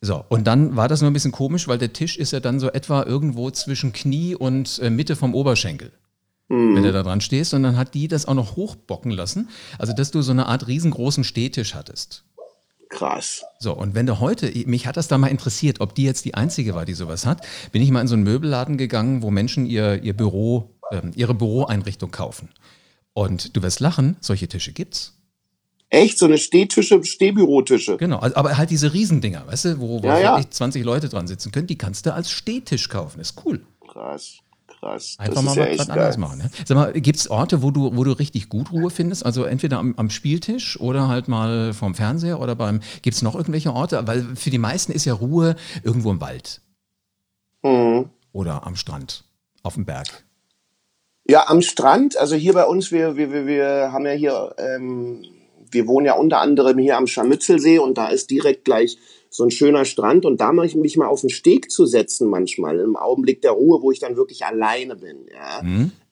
So, 0.00 0.24
und 0.28 0.46
dann 0.46 0.76
war 0.76 0.88
das 0.88 1.02
nur 1.02 1.10
ein 1.10 1.14
bisschen 1.14 1.32
komisch, 1.32 1.68
weil 1.68 1.76
der 1.76 1.92
Tisch 1.92 2.16
ist 2.16 2.32
ja 2.32 2.40
dann 2.40 2.60
so 2.60 2.70
etwa 2.70 3.02
irgendwo 3.02 3.50
zwischen 3.50 3.92
Knie 3.92 4.34
und 4.34 4.78
äh, 4.78 4.88
Mitte 4.88 5.16
vom 5.16 5.34
Oberschenkel. 5.34 5.92
Wenn 6.50 6.82
du 6.82 6.90
da 6.90 7.04
dran 7.04 7.20
stehst, 7.20 7.54
und 7.54 7.62
dann 7.62 7.76
hat 7.76 7.94
die 7.94 8.08
das 8.08 8.26
auch 8.26 8.34
noch 8.34 8.56
hochbocken 8.56 9.12
lassen. 9.12 9.48
Also, 9.78 9.92
dass 9.92 10.10
du 10.10 10.20
so 10.20 10.32
eine 10.32 10.46
Art 10.46 10.66
riesengroßen 10.66 11.22
Stehtisch 11.22 11.74
hattest. 11.76 12.24
Krass. 12.88 13.44
So, 13.60 13.72
und 13.72 13.94
wenn 13.94 14.06
du 14.06 14.18
heute, 14.18 14.50
mich 14.66 14.88
hat 14.88 14.96
das 14.96 15.06
da 15.06 15.16
mal 15.16 15.28
interessiert, 15.28 15.80
ob 15.80 15.94
die 15.94 16.02
jetzt 16.02 16.24
die 16.24 16.34
einzige 16.34 16.74
war, 16.74 16.84
die 16.84 16.94
sowas 16.94 17.24
hat, 17.24 17.46
bin 17.70 17.82
ich 17.82 17.90
mal 17.92 18.00
in 18.00 18.08
so 18.08 18.14
einen 18.14 18.24
Möbelladen 18.24 18.78
gegangen, 18.78 19.22
wo 19.22 19.30
Menschen 19.30 19.64
ihr, 19.64 20.02
ihr 20.02 20.12
Büro, 20.12 20.74
ähm, 20.90 21.12
ihre 21.14 21.34
Büroeinrichtung 21.34 22.10
kaufen. 22.10 22.48
Und 23.12 23.56
du 23.56 23.62
wirst 23.62 23.78
lachen, 23.78 24.16
solche 24.20 24.48
Tische 24.48 24.72
gibt's. 24.72 25.16
Echt, 25.88 26.18
so 26.18 26.26
eine 26.26 26.38
Stehtische, 26.38 27.02
Stehbürotische. 27.04 27.96
Genau, 27.96 28.18
also, 28.18 28.34
aber 28.34 28.56
halt 28.56 28.70
diese 28.70 28.92
Riesendinger, 28.92 29.46
weißt 29.46 29.64
du, 29.66 29.80
wo, 29.80 30.02
wo 30.02 30.06
Ja, 30.06 30.18
ja. 30.18 30.30
wirklich 30.36 30.50
20 30.50 30.84
Leute 30.84 31.08
dran 31.08 31.28
sitzen 31.28 31.52
können, 31.52 31.68
die 31.68 31.78
kannst 31.78 32.06
du 32.06 32.14
als 32.14 32.30
Stehtisch 32.30 32.88
kaufen. 32.88 33.20
Ist 33.20 33.40
cool. 33.44 33.60
Krass, 33.88 34.38
krass. 34.80 35.16
Einfach 35.18 35.34
das 35.34 35.44
mal 35.44 35.50
ist 35.50 35.56
ja 35.58 35.78
was, 35.78 35.90
anderes 35.90 36.16
machen. 36.16 36.38
Ne? 36.38 36.50
Sag 36.64 36.74
mal, 36.76 36.92
gibt's 36.92 37.28
Orte, 37.28 37.62
wo 37.62 37.70
du, 37.70 37.96
wo 37.96 38.04
du 38.04 38.12
richtig 38.12 38.48
gut 38.48 38.72
Ruhe 38.72 38.90
findest? 38.90 39.24
Also 39.24 39.44
entweder 39.44 39.78
am, 39.78 39.94
am 39.96 40.10
Spieltisch 40.10 40.80
oder 40.80 41.08
halt 41.08 41.28
mal 41.28 41.72
vorm 41.72 41.94
Fernseher 41.94 42.40
oder 42.40 42.54
beim. 42.56 42.80
Gibt's 43.02 43.22
noch 43.22 43.34
irgendwelche 43.34 43.72
Orte? 43.72 44.02
Weil 44.06 44.24
für 44.34 44.50
die 44.50 44.58
meisten 44.58 44.92
ist 44.92 45.04
ja 45.04 45.14
Ruhe 45.14 45.56
irgendwo 45.84 46.10
im 46.10 46.20
Wald 46.20 46.60
Mhm. 47.62 48.08
oder 48.32 48.66
am 48.66 48.74
Strand, 48.74 49.24
auf 49.62 49.74
dem 49.74 49.84
Berg. 49.84 50.24
Ja, 51.28 51.48
am 51.48 51.60
Strand, 51.62 52.16
also 52.16 52.34
hier 52.34 52.54
bei 52.54 52.64
uns, 52.64 52.90
wir, 52.90 53.16
wir, 53.16 53.32
wir, 53.32 53.46
wir 53.46 53.92
haben 53.92 54.06
ja 54.06 54.12
hier, 54.12 54.54
ähm, 54.58 55.22
wir 55.70 55.86
wohnen 55.86 56.06
ja 56.06 56.14
unter 56.14 56.40
anderem 56.40 56.78
hier 56.78 56.96
am 56.96 57.06
Scharmützelsee 57.06 57.78
und 57.78 57.98
da 57.98 58.08
ist 58.08 58.30
direkt 58.30 58.64
gleich 58.64 58.96
so 59.32 59.44
ein 59.44 59.52
schöner 59.52 59.84
Strand 59.84 60.26
und 60.26 60.40
da 60.40 60.52
mache 60.52 60.66
ich 60.66 60.74
mich 60.74 60.96
mal 60.96 61.06
auf 61.06 61.20
den 61.20 61.30
Steg 61.30 61.70
zu 61.70 61.86
setzen 61.86 62.28
manchmal, 62.28 62.80
im 62.80 62.96
Augenblick 62.96 63.40
der 63.42 63.52
Ruhe, 63.52 63.80
wo 63.80 63.92
ich 63.92 64.00
dann 64.00 64.16
wirklich 64.16 64.44
alleine 64.44 64.96
bin, 64.96 65.26
ja. 65.32 65.62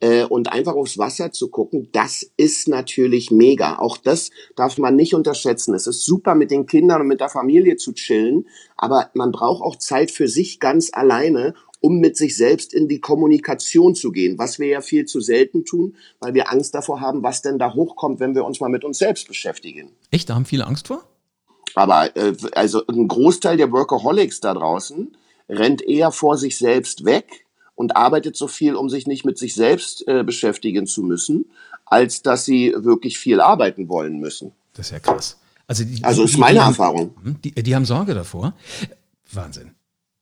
Äh, 0.00 0.24
und 0.24 0.52
einfach 0.52 0.74
aufs 0.74 0.96
Wasser 0.96 1.32
zu 1.32 1.48
gucken, 1.48 1.88
das 1.90 2.24
ist 2.36 2.68
natürlich 2.68 3.32
mega. 3.32 3.78
Auch 3.80 3.96
das 3.96 4.30
darf 4.54 4.78
man 4.78 4.94
nicht 4.94 5.14
unterschätzen. 5.14 5.74
Es 5.74 5.88
ist 5.88 6.04
super, 6.04 6.36
mit 6.36 6.52
den 6.52 6.66
Kindern 6.66 7.00
und 7.00 7.08
mit 7.08 7.20
der 7.20 7.28
Familie 7.28 7.76
zu 7.76 7.92
chillen, 7.92 8.46
aber 8.76 9.10
man 9.14 9.32
braucht 9.32 9.62
auch 9.62 9.74
Zeit 9.74 10.12
für 10.12 10.28
sich 10.28 10.60
ganz 10.60 10.90
alleine 10.92 11.54
um 11.80 12.00
mit 12.00 12.16
sich 12.16 12.36
selbst 12.36 12.74
in 12.74 12.88
die 12.88 13.00
Kommunikation 13.00 13.94
zu 13.94 14.10
gehen, 14.10 14.38
was 14.38 14.58
wir 14.58 14.66
ja 14.66 14.80
viel 14.80 15.04
zu 15.04 15.20
selten 15.20 15.64
tun, 15.64 15.96
weil 16.20 16.34
wir 16.34 16.50
Angst 16.50 16.74
davor 16.74 17.00
haben, 17.00 17.22
was 17.22 17.42
denn 17.42 17.58
da 17.58 17.74
hochkommt, 17.74 18.20
wenn 18.20 18.34
wir 18.34 18.44
uns 18.44 18.60
mal 18.60 18.68
mit 18.68 18.84
uns 18.84 18.98
selbst 18.98 19.28
beschäftigen. 19.28 19.92
Echt, 20.10 20.28
da 20.28 20.34
haben 20.34 20.44
viele 20.44 20.66
Angst 20.66 20.88
vor? 20.88 21.07
Aber 21.78 22.16
äh, 22.16 22.34
also 22.56 22.84
ein 22.88 23.06
Großteil 23.06 23.56
der 23.56 23.70
Workaholics 23.70 24.40
da 24.40 24.52
draußen 24.52 25.16
rennt 25.48 25.80
eher 25.80 26.10
vor 26.10 26.36
sich 26.36 26.58
selbst 26.58 27.04
weg 27.04 27.46
und 27.76 27.96
arbeitet 27.96 28.36
so 28.36 28.48
viel, 28.48 28.74
um 28.74 28.90
sich 28.90 29.06
nicht 29.06 29.24
mit 29.24 29.38
sich 29.38 29.54
selbst 29.54 30.06
äh, 30.08 30.24
beschäftigen 30.24 30.88
zu 30.88 31.04
müssen, 31.04 31.44
als 31.86 32.22
dass 32.22 32.44
sie 32.44 32.74
wirklich 32.76 33.16
viel 33.16 33.40
arbeiten 33.40 33.88
wollen 33.88 34.18
müssen. 34.18 34.50
Das 34.74 34.86
ist 34.86 34.90
ja 34.92 34.98
krass. 34.98 35.38
Also, 35.68 35.84
die, 35.84 36.02
also 36.02 36.24
ist 36.24 36.36
meine 36.36 36.58
die 36.58 36.64
Erfahrung. 36.64 37.14
Haben, 37.16 37.38
die, 37.44 37.52
die 37.52 37.76
haben 37.76 37.84
Sorge 37.84 38.12
davor. 38.12 38.54
Wahnsinn. 39.32 39.70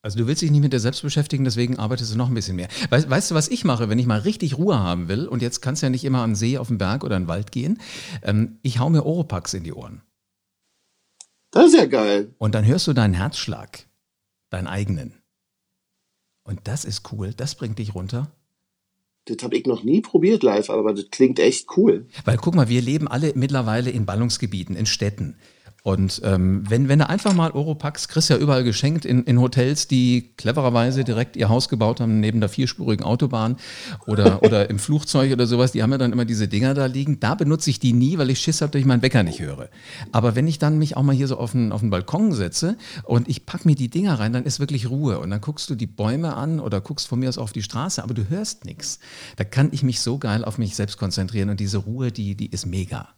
Also 0.03 0.19
du 0.19 0.27
willst 0.27 0.43
dich 0.43 0.51
nicht 0.51 0.61
mit 0.61 0.75
dir 0.75 0.79
selbst 0.79 1.01
beschäftigen, 1.01 1.45
deswegen 1.45 1.79
arbeitest 1.79 2.13
du 2.13 2.19
noch 2.19 2.29
ein 2.29 2.35
bisschen 2.35 2.57
mehr. 2.57 2.69
Weißt, 2.91 3.09
weißt, 3.09 3.31
du, 3.31 3.35
was 3.35 3.49
ich 3.49 3.65
mache, 3.65 3.89
wenn 3.89 3.99
ich 3.99 4.07
mal 4.07 4.21
richtig 4.21 4.59
Ruhe 4.59 4.79
haben 4.79 5.09
will? 5.09 5.27
Und 5.27 5.41
jetzt 5.41 5.63
kannst 5.63 5.81
du 5.81 5.87
ja 5.87 5.91
nicht 5.91 6.05
immer 6.05 6.21
an 6.21 6.31
den 6.31 6.37
See, 6.37 6.59
auf 6.59 6.69
den 6.69 6.77
Berg 6.77 7.03
oder 7.03 7.17
in 7.17 7.23
den 7.23 7.29
Wald 7.29 7.51
gehen. 7.51 7.79
Ähm, 8.23 8.59
ich 8.61 8.79
hau 8.79 8.91
mir 8.91 9.07
Oropax 9.07 9.55
in 9.55 9.65
die 9.65 9.73
Ohren. 9.73 10.03
Das 11.57 11.69
ist 11.69 11.79
ja 11.79 11.87
geil. 11.87 12.35
Und 12.37 12.55
dann 12.55 12.67
hörst 12.67 12.87
du 12.87 12.93
deinen 12.93 13.15
Herzschlag, 13.15 13.87
deinen 14.51 14.67
eigenen. 14.67 15.15
Und 16.45 16.61
das 16.65 16.85
ist 16.85 17.11
cool, 17.13 17.33
das 17.35 17.55
bringt 17.55 17.79
dich 17.79 17.95
runter. 17.95 18.31
Das 19.25 19.39
habe 19.43 19.57
ich 19.57 19.67
noch 19.67 19.83
nie 19.83 20.03
probiert 20.03 20.43
live, 20.43 20.69
aber 20.69 20.93
das 20.93 21.11
klingt 21.11 21.39
echt 21.39 21.67
cool. 21.77 22.07
Weil 22.27 22.37
guck 22.37 22.55
mal, 22.55 22.69
wir 22.69 22.83
leben 22.83 23.09
alle 23.09 23.33
mittlerweile 23.35 23.91
in 23.91 24.05
Ballungsgebieten, 24.05 24.77
in 24.77 24.85
Städten. 24.85 25.39
Und 25.87 26.21
ähm, 26.25 26.65
wenn, 26.69 26.89
wenn 26.89 26.99
du 26.99 27.09
einfach 27.09 27.33
mal 27.33 27.53
Oropax 27.53 28.09
kriegst 28.09 28.29
ja 28.29 28.37
überall 28.37 28.65
geschenkt 28.65 29.05
in, 29.05 29.23
in 29.23 29.41
Hotels, 29.41 29.87
die 29.87 30.33
clevererweise 30.37 31.05
direkt 31.05 31.37
ihr 31.37 31.49
Haus 31.49 31.69
gebaut 31.69 32.01
haben 32.01 32.19
neben 32.19 32.41
der 32.41 32.49
vierspurigen 32.49 33.07
Autobahn 33.07 33.57
oder, 34.05 34.43
oder 34.43 34.69
im 34.69 34.81
Flugzeug 34.81 35.31
oder 35.33 35.47
sowas, 35.47 35.71
die 35.71 35.85
haben 35.85 35.93
ja 35.93 35.99
dann 35.99 36.11
immer 36.11 36.25
diese 36.25 36.49
Dinger 36.49 36.75
da 36.75 36.87
liegen. 36.87 37.21
Da 37.21 37.37
benutze 37.37 37.71
ich 37.71 37.79
die 37.79 37.93
nie, 37.93 38.19
weil 38.19 38.31
ich 38.31 38.41
Schiss 38.41 38.63
habe, 38.63 38.73
dass 38.73 38.81
ich 38.81 38.85
meinen 38.85 39.03
Wecker 39.03 39.23
nicht 39.23 39.39
höre. 39.39 39.69
Aber 40.11 40.35
wenn 40.35 40.49
ich 40.49 40.59
dann 40.59 40.77
mich 40.77 40.97
auch 40.97 41.05
mal 41.05 41.15
hier 41.15 41.29
so 41.29 41.39
auf 41.39 41.53
den, 41.53 41.71
auf 41.71 41.83
den 41.83 41.91
Balkon 41.91 42.33
setze 42.33 42.77
und 43.05 43.29
ich 43.29 43.47
packe 43.47 43.69
mir 43.69 43.77
die 43.77 43.89
Dinger 43.89 44.19
rein, 44.19 44.33
dann 44.33 44.43
ist 44.43 44.59
wirklich 44.59 44.91
Ruhe. 44.91 45.21
Und 45.21 45.31
dann 45.31 45.41
guckst 45.41 45.71
du 45.71 45.77
die 45.77 45.87
Bäume 45.87 46.35
an 46.35 46.59
oder 46.59 46.81
guckst 46.81 47.07
von 47.07 47.21
mir 47.21 47.29
aus 47.29 47.39
auf 47.39 47.53
die 47.53 47.63
Straße, 47.63 48.03
aber 48.03 48.15
du 48.15 48.29
hörst 48.29 48.65
nichts. 48.65 48.99
Da 49.37 49.45
kann 49.45 49.69
ich 49.71 49.85
mich 49.85 50.01
so 50.01 50.19
geil 50.19 50.45
auf 50.45 50.59
mich 50.59 50.75
selbst 50.75 50.99
konzentrieren 50.99 51.49
und 51.49 51.61
diese 51.61 51.79
Ruhe, 51.79 52.11
die, 52.11 52.35
die 52.35 52.51
ist 52.51 52.67
mega. 52.67 53.11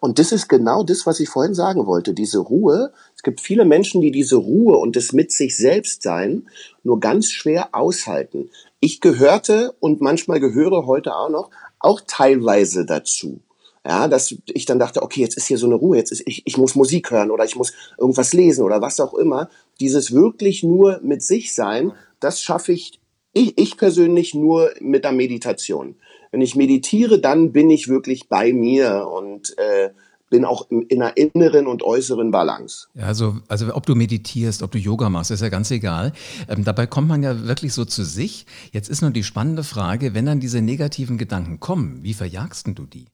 Und 0.00 0.18
das 0.18 0.32
ist 0.32 0.48
genau 0.48 0.82
das, 0.82 1.06
was 1.06 1.20
ich 1.20 1.28
vorhin 1.28 1.54
sagen 1.54 1.86
wollte. 1.86 2.14
Diese 2.14 2.38
Ruhe. 2.38 2.92
Es 3.14 3.22
gibt 3.22 3.40
viele 3.40 3.64
Menschen, 3.64 4.00
die 4.00 4.10
diese 4.10 4.36
Ruhe 4.36 4.76
und 4.76 4.96
das 4.96 5.12
mit 5.12 5.32
sich 5.32 5.56
selbst 5.56 6.02
sein 6.02 6.48
nur 6.82 7.00
ganz 7.00 7.30
schwer 7.30 7.68
aushalten. 7.72 8.50
Ich 8.80 9.00
gehörte 9.00 9.74
und 9.80 10.00
manchmal 10.00 10.40
gehöre 10.40 10.86
heute 10.86 11.14
auch 11.14 11.28
noch 11.28 11.50
auch 11.78 12.00
teilweise 12.06 12.84
dazu. 12.86 13.40
Ja, 13.86 14.08
dass 14.08 14.34
ich 14.44 14.66
dann 14.66 14.78
dachte, 14.78 15.02
okay, 15.02 15.22
jetzt 15.22 15.38
ist 15.38 15.46
hier 15.46 15.56
so 15.56 15.64
eine 15.64 15.74
Ruhe, 15.74 15.96
jetzt 15.96 16.12
ist 16.12 16.22
ich, 16.26 16.42
ich 16.44 16.58
muss 16.58 16.74
Musik 16.74 17.10
hören 17.10 17.30
oder 17.30 17.46
ich 17.46 17.56
muss 17.56 17.72
irgendwas 17.96 18.34
lesen 18.34 18.62
oder 18.62 18.82
was 18.82 19.00
auch 19.00 19.14
immer. 19.14 19.48
Dieses 19.80 20.12
wirklich 20.12 20.62
nur 20.62 21.00
mit 21.02 21.22
sich 21.22 21.54
sein, 21.54 21.92
das 22.20 22.42
schaffe 22.42 22.72
ich, 22.72 23.00
ich, 23.32 23.56
ich 23.56 23.78
persönlich 23.78 24.34
nur 24.34 24.70
mit 24.80 25.04
der 25.04 25.12
Meditation 25.12 25.96
wenn 26.30 26.40
ich 26.40 26.56
meditiere, 26.56 27.20
dann 27.20 27.52
bin 27.52 27.70
ich 27.70 27.88
wirklich 27.88 28.28
bei 28.28 28.52
mir 28.52 29.08
und 29.08 29.56
äh, 29.58 29.90
bin 30.30 30.44
auch 30.44 30.70
in 30.70 31.02
einer 31.02 31.16
inneren 31.16 31.66
und 31.66 31.82
äußeren 31.82 32.30
Balance. 32.30 32.86
Ja, 32.94 33.06
also, 33.06 33.38
also 33.48 33.74
ob 33.74 33.84
du 33.84 33.96
meditierst, 33.96 34.62
ob 34.62 34.70
du 34.70 34.78
Yoga 34.78 35.10
machst, 35.10 35.32
ist 35.32 35.42
ja 35.42 35.48
ganz 35.48 35.70
egal. 35.70 36.12
Ähm, 36.48 36.64
dabei 36.64 36.86
kommt 36.86 37.08
man 37.08 37.22
ja 37.22 37.46
wirklich 37.46 37.74
so 37.74 37.84
zu 37.84 38.04
sich. 38.04 38.46
Jetzt 38.72 38.88
ist 38.88 39.02
nur 39.02 39.10
die 39.10 39.24
spannende 39.24 39.64
Frage, 39.64 40.14
wenn 40.14 40.26
dann 40.26 40.40
diese 40.40 40.62
negativen 40.62 41.18
Gedanken 41.18 41.58
kommen, 41.58 42.02
wie 42.02 42.14
verjagst 42.14 42.68
du 42.68 42.86
die? 42.86 43.06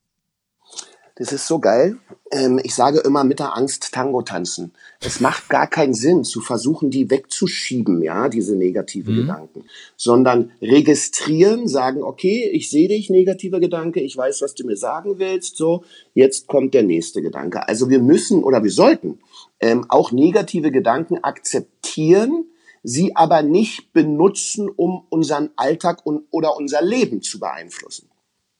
Das 1.18 1.32
ist 1.32 1.46
so 1.46 1.58
geil. 1.60 1.96
Ähm, 2.30 2.60
ich 2.62 2.74
sage 2.74 2.98
immer 3.00 3.24
mit 3.24 3.38
der 3.38 3.56
Angst 3.56 3.90
Tango 3.92 4.20
tanzen. 4.20 4.72
Es 5.00 5.20
macht 5.20 5.48
gar 5.48 5.66
keinen 5.66 5.94
Sinn 5.94 6.24
zu 6.24 6.42
versuchen, 6.42 6.90
die 6.90 7.10
wegzuschieben, 7.10 8.02
ja, 8.02 8.28
diese 8.28 8.54
negative 8.54 9.10
mhm. 9.10 9.16
Gedanken, 9.16 9.64
sondern 9.96 10.52
registrieren, 10.60 11.68
sagen, 11.68 12.02
okay, 12.02 12.50
ich 12.52 12.68
sehe 12.68 12.88
dich, 12.88 13.08
negativer 13.08 13.60
Gedanke, 13.60 14.00
ich 14.00 14.14
weiß, 14.14 14.42
was 14.42 14.54
du 14.54 14.66
mir 14.66 14.76
sagen 14.76 15.18
willst, 15.18 15.56
so, 15.56 15.84
jetzt 16.12 16.48
kommt 16.48 16.74
der 16.74 16.82
nächste 16.82 17.22
Gedanke. 17.22 17.66
Also 17.66 17.88
wir 17.88 18.00
müssen 18.00 18.44
oder 18.44 18.62
wir 18.62 18.70
sollten 18.70 19.18
ähm, 19.58 19.86
auch 19.88 20.12
negative 20.12 20.70
Gedanken 20.70 21.24
akzeptieren, 21.24 22.44
sie 22.82 23.16
aber 23.16 23.42
nicht 23.42 23.94
benutzen, 23.94 24.68
um 24.68 25.06
unseren 25.08 25.48
Alltag 25.56 26.04
und, 26.04 26.24
oder 26.30 26.56
unser 26.58 26.82
Leben 26.82 27.22
zu 27.22 27.40
beeinflussen. 27.40 28.10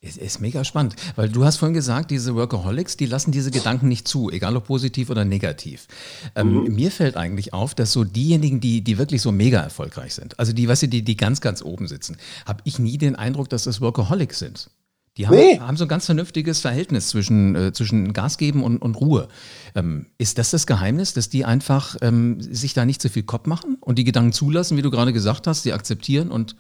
Ist, 0.03 0.19
ist 0.19 0.41
mega 0.41 0.63
spannend, 0.63 0.95
weil 1.17 1.31
du 1.31 1.45
hast 1.45 1.57
vorhin 1.57 1.75
gesagt, 1.75 2.11
diese 2.11 2.35
Workaholics, 2.35 2.99
die 2.99 3.07
lassen 3.07 3.33
diese 3.33 3.51
Gedanken 3.51 3.89
nicht 3.89 4.07
zu, 4.07 4.31
egal 4.31 4.55
ob 4.55 4.67
positiv 4.67 5.09
oder 5.09 5.25
negativ. 5.25 5.89
Ähm, 6.35 6.65
mhm. 6.65 6.75
Mir 6.75 6.91
fällt 6.91 7.17
eigentlich 7.17 7.55
auf, 7.55 7.75
dass 7.75 7.93
so 7.93 8.05
diejenigen, 8.05 8.61
die, 8.61 8.83
die 8.83 8.99
wirklich 8.99 9.23
so 9.23 9.33
mega 9.33 9.61
erfolgreich 9.61 10.15
sind, 10.15 10.39
also 10.39 10.53
die, 10.53 10.69
weißt 10.69 10.83
du, 10.83 10.89
die, 10.89 11.03
die 11.03 11.17
ganz, 11.17 11.41
ganz 11.41 11.63
oben 11.63 11.89
sitzen, 11.89 12.19
habe 12.45 12.61
ich 12.65 12.79
nie 12.79 12.99
den 12.99 13.17
Eindruck, 13.17 13.49
dass 13.49 13.65
das 13.65 13.81
Workaholics 13.81 14.39
sind. 14.39 14.69
Die 15.17 15.27
haben, 15.27 15.37
nee. 15.37 15.59
haben 15.59 15.79
so 15.79 15.87
ein 15.87 15.89
ganz 15.89 16.05
vernünftiges 16.05 16.61
Verhältnis 16.61 17.09
zwischen, 17.09 17.57
äh, 17.57 17.73
zwischen 17.73 18.13
Gas 18.13 18.37
geben 18.37 18.63
und, 18.63 18.83
und 18.83 18.97
Ruhe. 18.97 19.29
Ähm, 19.75 20.07
ist 20.19 20.37
das 20.37 20.51
das 20.51 20.67
Geheimnis, 20.67 21.15
dass 21.15 21.31
die 21.31 21.47
einfach 21.47 21.97
ähm, 22.03 22.39
sich 22.41 22.75
da 22.75 22.85
nicht 22.85 23.01
so 23.01 23.09
viel 23.09 23.23
Kopf 23.23 23.47
machen 23.47 23.79
und 23.81 23.99
die 23.99 24.05
Gedanken 24.05 24.33
zulassen, 24.33 24.77
wie 24.77 24.83
du 24.83 24.91
gerade 24.91 25.15
gesagt 25.15 25.47
hast, 25.47 25.65
die 25.65 25.73
akzeptieren 25.73 26.31
und 26.31 26.55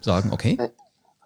sagen, 0.00 0.32
okay? 0.32 0.56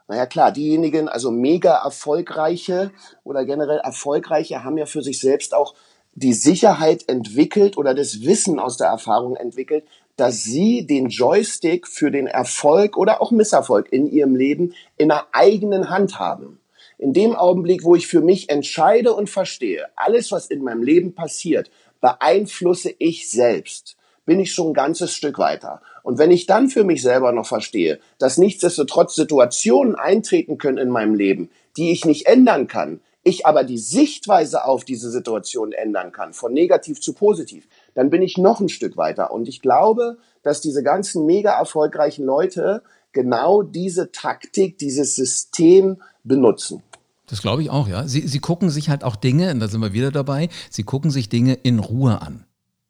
Naja 0.07 0.27
klar, 0.27 0.53
diejenigen, 0.53 1.09
also 1.09 1.31
mega 1.31 1.83
erfolgreiche 1.83 2.91
oder 3.25 3.45
generell 3.45 3.79
erfolgreiche, 3.79 4.63
haben 4.63 4.77
ja 4.77 4.87
für 4.87 5.03
sich 5.03 5.19
selbst 5.19 5.55
auch 5.55 5.75
die 6.15 6.35
Sicherheit 6.35 7.09
entwickelt 7.09 7.77
oder 7.77 7.95
das 7.95 8.23
Wissen 8.25 8.61
aus 8.61 8.77
der 8.77 8.89
Erfahrung 8.89 9.37
entwickelt, 9.37 9.85
dass 10.17 10.45
sie 10.45 10.87
den 10.87 11.09
Joystick 11.09 11.89
für 11.89 12.11
den 12.11 12.27
Erfolg 12.27 12.97
oder 12.97 13.21
auch 13.21 13.31
Misserfolg 13.31 13.93
in 13.93 14.07
ihrem 14.07 14.37
Leben 14.37 14.75
in 14.97 15.09
der 15.09 15.27
eigenen 15.33 15.91
Hand 15.91 16.19
haben. 16.19 16.61
In 16.99 17.13
dem 17.13 17.35
Augenblick, 17.35 17.83
wo 17.83 17.97
ich 17.97 18.07
für 18.07 18.21
mich 18.21 18.51
entscheide 18.51 19.13
und 19.13 19.29
verstehe, 19.29 19.87
alles, 19.97 20.31
was 20.31 20.47
in 20.47 20.63
meinem 20.63 20.83
Leben 20.83 21.15
passiert, 21.15 21.71
beeinflusse 22.01 22.95
ich 22.99 23.29
selbst 23.31 23.97
bin 24.27 24.41
ich 24.41 24.53
schon 24.53 24.69
ein 24.69 24.75
ganzes 24.75 25.13
Stück 25.13 25.39
weiter. 25.39 25.81
Und 26.03 26.19
wenn 26.19 26.31
ich 26.31 26.47
dann 26.47 26.69
für 26.69 26.85
mich 26.85 27.03
selber 27.03 27.33
noch 27.33 27.47
verstehe, 27.47 27.99
dass 28.19 28.39
nichtsdestotrotz 28.39 29.15
Situationen 29.15 29.95
eintreten 29.95 30.59
können 30.59 30.79
in 30.79 30.91
meinem 30.91 31.15
Leben, 31.15 31.51
die 31.77 31.93
ich 31.93 32.05
nicht 32.05 32.27
ändern 32.27 32.67
kann, 32.67 33.01
ich 33.23 33.47
aber 33.47 33.65
die 33.65 33.79
Sichtweise 33.79 34.65
auf 34.65 34.85
diese 34.85 35.11
Situation 35.11 35.73
ändern 35.73 36.13
kann, 36.13 36.33
von 36.33 36.53
negativ 36.53 37.01
zu 37.01 37.15
positiv, 37.15 37.67
dann 37.95 38.11
bin 38.11 38.23
ich 38.23 38.37
noch 38.37 38.61
ein 38.61 38.69
Stück 38.69 38.97
weiter. 38.97 39.33
Und 39.33 39.49
ich 39.49 39.63
glaube, 39.63 40.19
dass 40.43 40.61
diese 40.61 40.83
ganzen 40.83 41.25
mega 41.25 41.59
erfolgreichen 41.59 42.25
Leute 42.25 42.83
genau 43.13 43.63
diese 43.63 44.13
Taktik, 44.13 44.77
dieses 44.79 45.17
System 45.17 46.03
benutzen. 46.23 46.83
Das 47.27 47.41
glaube 47.41 47.63
ich 47.63 47.71
auch, 47.71 47.89
ja. 47.89 48.07
Sie, 48.07 48.29
sie 48.29 48.41
gucken 48.41 48.69
sich 48.69 48.91
halt 48.91 49.03
auch 49.03 49.17
Dinge, 49.17 49.51
und 49.51 49.61
da 49.61 49.69
sind 49.69 49.81
wir 49.81 49.95
wieder 49.95 50.11
dabei, 50.11 50.51
sie 50.69 50.83
gucken 50.83 51.11
sich 51.11 51.31
Dinge 51.31 51.55
in 51.55 51.79
Ruhe 51.79 52.21
an. 52.21 52.45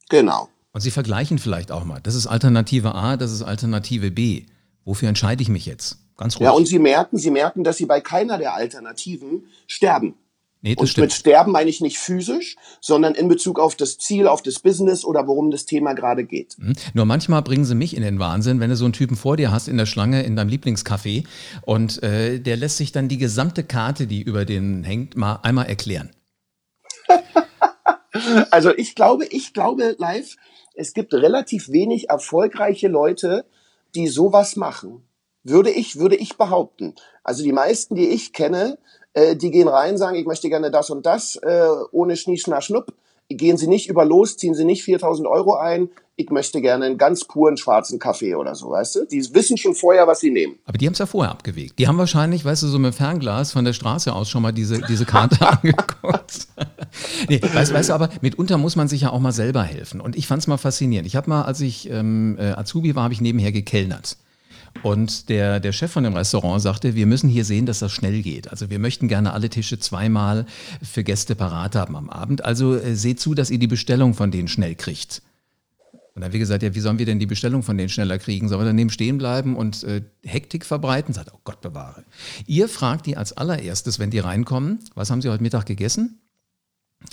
Genau. 0.09 0.49
Und 0.75 0.81
Sie 0.81 0.90
vergleichen 0.90 1.38
vielleicht 1.38 1.71
auch 1.71 1.85
mal. 1.85 2.00
Das 2.00 2.16
ist 2.16 2.26
Alternative 2.26 2.97
A, 2.97 3.16
das 3.16 3.33
ist 3.33 3.43
Alternative 3.43 4.11
B. 4.11 4.43
Wofür 4.85 5.09
entscheide 5.09 5.40
ich 5.40 5.49
mich 5.49 5.66
jetzt? 5.66 5.99
Ganz 6.16 6.35
ruhig. 6.37 6.45
Ja, 6.45 6.50
und 6.50 6.66
Sie 6.66 6.81
merken, 6.81 7.16
Sie 7.16 7.31
merken, 7.31 7.62
dass 7.62 7.76
Sie 7.76 7.87
bei 7.87 8.00
keiner 8.00 8.38
der 8.38 8.54
Alternativen 8.54 9.47
sterben. 9.69 10.14
Nee, 10.62 10.75
das 10.75 10.81
und 10.81 10.87
stimmt. 10.88 11.04
mit 11.04 11.12
Sterben 11.12 11.52
meine 11.52 11.71
ich 11.71 11.81
nicht 11.81 11.99
physisch, 11.99 12.57
sondern 12.81 13.14
in 13.14 13.28
Bezug 13.28 13.61
auf 13.61 13.76
das 13.76 13.99
Ziel, 13.99 14.26
auf 14.26 14.43
das 14.43 14.59
Business 14.59 15.04
oder 15.04 15.28
worum 15.28 15.50
das 15.50 15.64
Thema 15.64 15.93
gerade 15.93 16.25
geht. 16.25 16.57
Mhm. 16.59 16.73
Nur 16.93 17.04
manchmal 17.04 17.43
bringen 17.43 17.66
sie 17.66 17.75
mich 17.75 17.95
in 17.95 18.02
den 18.02 18.19
Wahnsinn, 18.19 18.59
wenn 18.61 18.71
du 18.71 18.76
so 18.76 18.85
einen 18.85 18.95
Typen 18.95 19.14
vor 19.14 19.37
dir 19.37 19.52
hast 19.52 19.69
in 19.69 19.76
der 19.76 19.87
Schlange 19.87 20.23
in 20.23 20.35
deinem 20.35 20.49
Lieblingscafé 20.49 21.25
und 21.62 22.02
äh, 22.02 22.40
der 22.40 22.57
lässt 22.57 22.78
sich 22.78 22.93
dann 22.93 23.09
die 23.09 23.19
gesamte 23.19 23.62
Karte, 23.62 24.07
die 24.07 24.23
über 24.23 24.45
den 24.45 24.83
hängt, 24.83 25.16
mal 25.16 25.38
einmal 25.43 25.66
erklären. 25.66 26.11
also 28.50 28.75
ich 28.75 28.95
glaube, 28.95 29.26
ich 29.26 29.52
glaube 29.52 29.97
live, 29.99 30.37
es 30.75 30.93
gibt 30.93 31.14
relativ 31.14 31.71
wenig 31.71 32.11
erfolgreiche 32.11 32.88
Leute, 32.88 33.45
die 33.95 34.09
sowas 34.09 34.57
machen. 34.57 35.07
Würde 35.43 35.71
ich, 35.71 35.99
würde 35.99 36.16
ich 36.16 36.37
behaupten. 36.37 36.95
Also 37.23 37.43
die 37.43 37.52
meisten, 37.52 37.95
die 37.95 38.09
ich 38.09 38.33
kenne, 38.33 38.78
äh, 39.12 39.37
die 39.37 39.50
gehen 39.50 39.69
rein, 39.69 39.97
sagen, 39.99 40.16
ich 40.16 40.26
möchte 40.26 40.49
gerne 40.49 40.71
das 40.71 40.90
und 40.90 41.07
das, 41.07 41.37
äh, 41.37 41.69
ohne 41.93 42.16
Schnie, 42.16 42.38
Schna, 42.38 42.61
Schnupp. 42.61 42.95
Gehen 43.28 43.57
sie 43.57 43.69
nicht 43.69 43.88
über 43.88 44.04
los, 44.04 44.37
ziehen 44.37 44.54
sie 44.54 44.64
nicht 44.64 44.85
4000 44.85 45.26
Euro 45.26 45.54
ein, 45.54 45.88
ich 46.16 46.31
möchte 46.31 46.61
gerne 46.61 46.85
einen 46.85 46.99
ganz 46.99 47.25
puren 47.25 47.57
schwarzen 47.57 47.99
Kaffee 47.99 48.37
oder 48.37 48.54
so, 48.54 48.71
weißt 48.71 48.97
du? 48.97 49.07
Die 49.07 49.35
wissen 49.35 49.57
schon 49.57 49.75
vorher, 49.75 50.07
was 50.07 50.21
sie 50.21 50.31
nehmen. 50.31 50.59
Aber 50.64 50.78
die 50.78 50.87
haben 50.87 50.93
es 50.93 51.00
ja 51.00 51.07
vorher 51.07 51.33
abgewegt. 51.33 51.78
Die 51.78 51.88
haben 51.88 51.99
wahrscheinlich, 51.99 52.45
weißt 52.45 52.62
du, 52.62 52.69
so 52.69 52.78
mit 52.78 52.95
Fernglas 52.95 53.52
von 53.52 53.64
der 53.64 53.73
Straße 53.73 54.12
aus 54.12 54.28
schon 54.28 54.43
mal 54.43 54.52
diese, 54.52 54.81
diese 54.83 55.07
Karte 55.07 55.47
angeguckt. 55.49 56.47
nee, 57.28 57.40
weißt, 57.43 57.75
weißt, 57.75 57.88
du, 57.88 57.95
aber 57.95 58.11
mitunter 58.21 58.59
muss 58.59 58.76
man 58.76 58.87
sich 58.87 59.02
ja 59.02 59.11
auch 59.11 59.19
mal 59.19 59.33
selber 59.33 59.64
helfen. 59.64 60.00
Und 60.00 60.14
ich 60.14 60.28
fand 60.28 60.43
es 60.43 60.47
mal 60.47 60.57
faszinierend. 60.57 61.07
Ich 61.09 61.16
habe 61.16 61.28
mal, 61.28 61.43
als 61.43 61.61
ich 61.61 61.90
ähm, 61.90 62.37
äh, 62.38 62.52
Azubi 62.52 62.95
war, 62.95 63.04
habe 63.04 63.14
ich 63.14 63.21
nebenher 63.21 63.50
gekellnert. 63.50 64.16
Und 64.83 65.28
der, 65.28 65.61
der 65.61 65.73
Chef 65.73 65.93
von 65.93 66.04
dem 66.04 66.14
Restaurant 66.14 66.61
sagte, 66.61 66.95
wir 66.95 67.07
müssen 67.07 67.28
hier 67.28 67.45
sehen, 67.45 67.64
dass 67.64 67.78
das 67.78 67.93
schnell 67.93 68.23
geht. 68.23 68.50
Also 68.50 68.69
wir 68.71 68.78
möchten 68.78 69.09
gerne 69.09 69.33
alle 69.33 69.49
Tische 69.49 69.78
zweimal 69.78 70.47
für 70.83 71.04
Gäste 71.04 71.35
parat 71.35 71.75
haben 71.75 71.97
am 71.97 72.11
Abend. 72.11 72.45
Also 72.45 72.76
äh, 72.76 72.95
seht 72.95 73.21
zu, 73.21 73.35
dass 73.35 73.50
ihr 73.50 73.59
die 73.59 73.66
Bestellung 73.66 74.14
von 74.14 74.31
denen 74.31 74.49
schnell 74.49 74.75
kriegt. 74.75 75.23
Und 76.14 76.23
dann 76.23 76.33
wir 76.33 76.38
gesagt, 76.38 76.62
ja, 76.62 76.75
wie 76.75 76.81
sollen 76.81 76.99
wir 76.99 77.07
denn 77.07 77.19
die 77.19 77.26
Bestellung 77.26 77.64
von 77.64 77.76
denen 77.76 77.88
schneller 77.88 78.19
kriegen? 78.19 78.49
Sollen 78.49 78.61
wir 78.61 78.66
daneben 78.66 78.90
stehen 78.90 79.19
bleiben 79.19 79.57
und 79.57 79.83
äh, 79.83 80.02
Hektik 80.23 80.64
verbreiten? 80.64 81.12
Sagt, 81.12 81.33
oh 81.33 81.40
Gott 81.43 81.61
bewahre. 81.61 82.04
Ihr 82.47 82.69
fragt 82.69 83.07
die 83.07 83.16
als 83.16 83.33
allererstes, 83.33 83.99
wenn 83.99 84.11
die 84.11 84.21
reinkommen, 84.21 84.78
was 84.95 85.11
haben 85.11 85.23
sie 85.23 85.28
heute 85.28 85.43
Mittag 85.43 85.66
gegessen? 85.66 86.21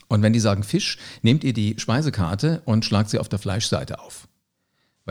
Und 0.07 0.21
wenn 0.21 0.33
die 0.33 0.39
sagen 0.39 0.63
Fisch, 0.63 0.97
nehmt 1.21 1.43
ihr 1.43 1.53
die 1.53 1.75
Speisekarte 1.77 2.61
und 2.65 2.85
schlagt 2.85 3.09
sie 3.09 3.17
auf 3.17 3.27
der 3.27 3.39
Fleischseite 3.39 3.99
auf. 3.99 4.27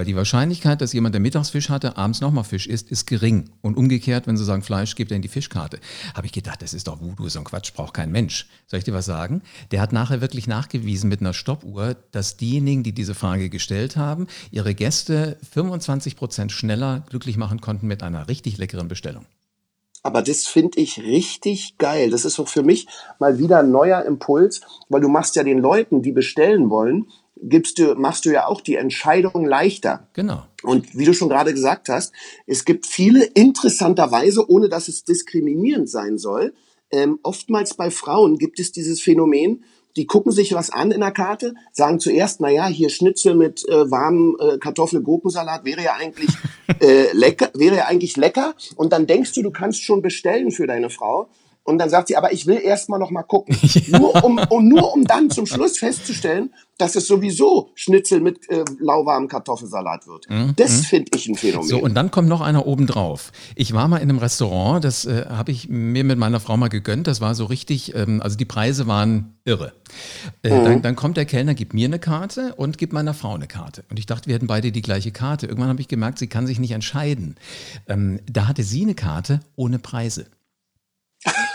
Weil 0.01 0.07
die 0.07 0.17
Wahrscheinlichkeit, 0.17 0.81
dass 0.81 0.95
jemand, 0.95 1.15
der 1.15 1.21
Mittagsfisch 1.21 1.69
hatte, 1.69 1.99
abends 1.99 2.23
nochmal 2.23 2.45
Fisch 2.45 2.67
isst, 2.67 2.91
ist 2.91 3.07
gering. 3.07 3.51
Und 3.61 3.77
umgekehrt, 3.77 4.27
wenn 4.27 4.39
sie 4.39 4.47
sagen 4.47 4.63
Fleisch, 4.63 4.95
gebt 4.95 5.11
er 5.13 5.17
in 5.17 5.21
die 5.21 5.29
Fischkarte. 5.29 5.79
Habe 6.15 6.25
ich 6.25 6.33
gedacht, 6.33 6.63
das 6.63 6.73
ist 6.73 6.89
doch 6.89 7.03
Voodoo, 7.03 7.29
so 7.29 7.39
ein 7.39 7.45
Quatsch, 7.45 7.75
braucht 7.75 7.93
kein 7.93 8.11
Mensch. 8.11 8.49
Soll 8.67 8.79
ich 8.79 8.85
dir 8.85 8.95
was 8.95 9.05
sagen? 9.05 9.43
Der 9.73 9.83
hat 9.83 9.93
nachher 9.93 10.23
wirklich 10.23 10.47
nachgewiesen 10.47 11.11
mit 11.11 11.21
einer 11.21 11.35
Stoppuhr, 11.35 11.97
dass 12.13 12.39
diejenigen, 12.39 12.83
die 12.83 12.95
diese 12.95 13.15
Frage 13.15 13.51
gestellt 13.51 13.99
haben, 13.99 14.27
ihre 14.51 14.75
Gäste 14.75 15.37
25 15.53 16.17
Prozent 16.17 16.51
schneller 16.51 17.05
glücklich 17.11 17.37
machen 17.37 17.61
konnten 17.61 17.87
mit 17.87 18.03
einer 18.03 18.27
richtig 18.27 18.57
leckeren 18.57 18.89
Bestellung. 18.89 19.27
Aber 20.03 20.23
das 20.23 20.47
finde 20.47 20.81
ich 20.81 20.99
richtig 21.03 21.77
geil. 21.77 22.09
Das 22.09 22.25
ist 22.25 22.41
auch 22.41 22.49
für 22.49 22.63
mich 22.63 22.87
mal 23.19 23.39
wieder 23.39 23.59
ein 23.59 23.71
neuer 23.71 24.03
Impuls, 24.07 24.63
weil 24.89 25.03
du 25.03 25.09
machst 25.09 25.37
ja 25.37 25.43
den 25.43 25.59
Leuten, 25.59 26.01
die 26.01 26.13
bestellen 26.13 26.71
wollen, 26.71 27.07
gibst 27.43 27.79
du, 27.79 27.95
machst 27.95 28.25
du 28.25 28.31
ja 28.31 28.47
auch 28.47 28.61
die 28.61 28.77
Entscheidung 28.77 29.45
leichter. 29.45 30.09
Genau. 30.13 30.45
Und 30.63 30.97
wie 30.97 31.05
du 31.05 31.15
schon 31.15 31.29
gerade 31.29 31.53
gesagt 31.53 31.89
hast, 31.89 32.13
es 32.47 32.65
gibt 32.65 32.87
viele 32.87 33.25
interessanterweise, 33.25 34.51
ohne 34.51 34.69
dass 34.69 34.89
es 34.89 35.05
diskriminierend 35.05 35.89
sein 35.89 36.19
soll, 36.19 36.53
ähm, 36.91 37.19
oftmals 37.23 37.75
bei 37.75 37.91
Frauen 37.91 38.37
gibt 38.37 38.59
es 38.59 38.73
dieses 38.73 39.01
Phänomen, 39.01 39.65
die 39.97 40.07
gucken 40.07 40.33
sich 40.33 40.55
was 40.55 40.71
an 40.71 40.93
in 40.93 41.01
der 41.01 41.11
Karte, 41.11 41.55
sagen 41.73 41.99
zuerst, 41.99 42.41
na 42.41 42.49
ja, 42.49 42.67
hier 42.67 42.91
Schnitzel 42.91 43.35
mit 43.35 43.69
äh, 43.69 43.91
warmem 43.91 44.37
äh, 44.41 44.59
Kartoffel-Gurkensalat 44.59 45.65
wäre 45.65 45.83
ja 45.83 45.95
eigentlich 45.95 46.31
äh, 46.81 47.13
lecker, 47.13 47.51
wäre 47.55 47.77
ja 47.77 47.87
eigentlich 47.87 48.17
lecker. 48.17 48.55
Und 48.77 48.93
dann 48.93 49.07
denkst 49.07 49.33
du, 49.35 49.43
du 49.43 49.51
kannst 49.51 49.83
schon 49.83 50.03
bestellen 50.03 50.53
für 50.53 50.67
deine 50.67 50.91
Frau. 50.91 51.29
Und 51.63 51.79
dann 51.79 51.91
sagt 51.91 52.09
sie, 52.09 52.17
aber 52.17 52.33
ich 52.33 52.47
will 52.47 52.61
erst 52.63 52.89
mal 52.89 52.99
noch 52.99 53.11
mal 53.11 53.23
gucken. 53.23 53.57
Ja. 53.71 53.99
Nur, 53.99 54.25
um, 54.25 54.39
um, 54.51 54.69
nur 54.69 54.93
um 54.93 55.05
dann 55.05 55.31
zum 55.31 55.47
Schluss 55.47 55.79
festzustellen, 55.79 56.53
dass 56.77 56.97
es 56.97 57.07
sowieso 57.07 57.71
Schnitzel 57.75 58.21
mit 58.21 58.49
äh, 58.51 58.65
lauwarmem 58.79 59.29
Kartoffelsalat 59.29 60.07
wird. 60.07 60.29
Mhm. 60.29 60.55
Das 60.57 60.79
mhm. 60.79 60.85
finde 60.85 61.11
ich 61.15 61.29
ein 61.29 61.35
Phänomen. 61.37 61.69
So, 61.69 61.79
und 61.79 61.95
dann 61.95 62.11
kommt 62.11 62.29
noch 62.29 62.41
einer 62.41 62.67
oben 62.67 62.87
drauf. 62.87 63.33
Ich 63.55 63.73
war 63.73 63.89
mal 63.89 63.99
in 63.99 64.11
einem 64.11 64.19
Restaurant, 64.19 64.85
das 64.85 65.05
äh, 65.05 65.27
habe 65.29 65.53
ich 65.53 65.69
mir 65.69 66.05
mit 66.05 66.19
meiner 66.19 66.41
Frau 66.41 66.57
mal 66.57 66.69
gegönnt. 66.69 67.07
Das 67.07 67.21
war 67.21 67.35
so 67.35 67.45
richtig, 67.45 67.95
ähm, 67.95 68.21
also 68.23 68.37
die 68.37 68.45
Preise 68.45 68.87
waren 68.87 69.39
irre. 69.45 69.73
Äh, 70.43 70.51
mhm. 70.51 70.65
dann, 70.65 70.83
dann 70.83 70.97
kommt 70.97 71.17
der 71.17 71.27
Kellner, 71.27 71.55
gibt 71.55 71.75
mir 71.75 71.87
eine 71.87 71.99
Karte 71.99 72.55
und 72.57 72.79
gibt 72.79 72.93
meiner 72.93 73.15
Frau 73.15 73.35
eine 73.35 73.47
Karte. 73.47 73.85
Und 73.91 73.99
ich 73.99 74.07
dachte, 74.07 74.27
wir 74.27 74.35
hätten 74.35 74.47
beide 74.47 74.73
die 74.73 74.83
gleiche 74.83 75.13
Karte. 75.13 75.47
Irgendwann 75.47 75.71
habe 75.71 75.81
ich 75.81 75.89
gemerkt, 75.89 76.19
sie 76.19 76.29
kann 76.29 76.47
sich 76.47 76.59
nicht 76.59 76.73
entscheiden. 76.73 77.37
Ähm, 77.89 78.21
da 78.31 78.49
hatte 78.49 78.63
sie 78.63 78.83
eine 78.83 78.95
Karte 78.95 79.41
ohne 79.57 79.79
Preise. 79.79 80.27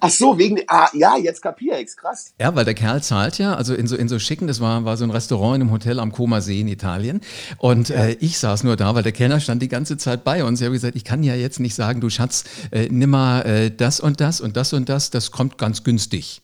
Ach 0.00 0.10
so, 0.10 0.38
wegen, 0.38 0.60
ah, 0.68 0.88
ja, 0.94 1.16
jetzt 1.16 1.42
kapiere 1.42 1.80
ich's, 1.80 1.96
krass. 1.96 2.32
Ja, 2.38 2.54
weil 2.54 2.64
der 2.64 2.74
Kerl 2.74 3.02
zahlt 3.02 3.38
ja, 3.38 3.54
also 3.54 3.74
in 3.74 3.86
so, 3.86 3.96
in 3.96 4.08
so 4.08 4.18
schicken, 4.18 4.46
das 4.46 4.60
war, 4.60 4.84
war 4.84 4.96
so 4.96 5.04
ein 5.04 5.10
Restaurant 5.10 5.56
in 5.56 5.62
einem 5.62 5.72
Hotel 5.72 5.98
am 5.98 6.12
Koma 6.12 6.40
See 6.40 6.60
in 6.60 6.68
Italien. 6.68 7.20
Und 7.58 7.88
ja. 7.88 8.04
äh, 8.04 8.12
ich 8.20 8.38
saß 8.38 8.64
nur 8.64 8.76
da, 8.76 8.94
weil 8.94 9.02
der 9.02 9.12
Kellner 9.12 9.40
stand 9.40 9.60
die 9.62 9.68
ganze 9.68 9.96
Zeit 9.96 10.24
bei 10.24 10.44
uns. 10.44 10.60
Ich 10.60 10.64
habe 10.64 10.74
gesagt, 10.74 10.96
ich 10.96 11.04
kann 11.04 11.22
ja 11.22 11.34
jetzt 11.34 11.60
nicht 11.60 11.74
sagen, 11.74 12.00
du 12.00 12.10
Schatz, 12.10 12.44
äh, 12.70 12.88
nimm 12.90 13.10
mal 13.10 13.42
äh, 13.42 13.70
das 13.70 14.00
und 14.00 14.20
das 14.20 14.40
und 14.40 14.56
das 14.56 14.72
und 14.72 14.88
das, 14.88 15.10
das 15.10 15.30
kommt 15.30 15.58
ganz 15.58 15.82
günstig. 15.82 16.42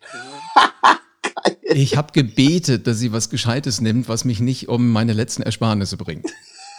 ich 1.62 1.96
habe 1.96 2.12
gebetet, 2.12 2.86
dass 2.86 2.98
sie 2.98 3.12
was 3.12 3.30
Gescheites 3.30 3.80
nimmt, 3.80 4.08
was 4.08 4.24
mich 4.24 4.40
nicht 4.40 4.68
um 4.68 4.90
meine 4.90 5.12
letzten 5.12 5.42
Ersparnisse 5.42 5.96
bringt. 5.96 6.26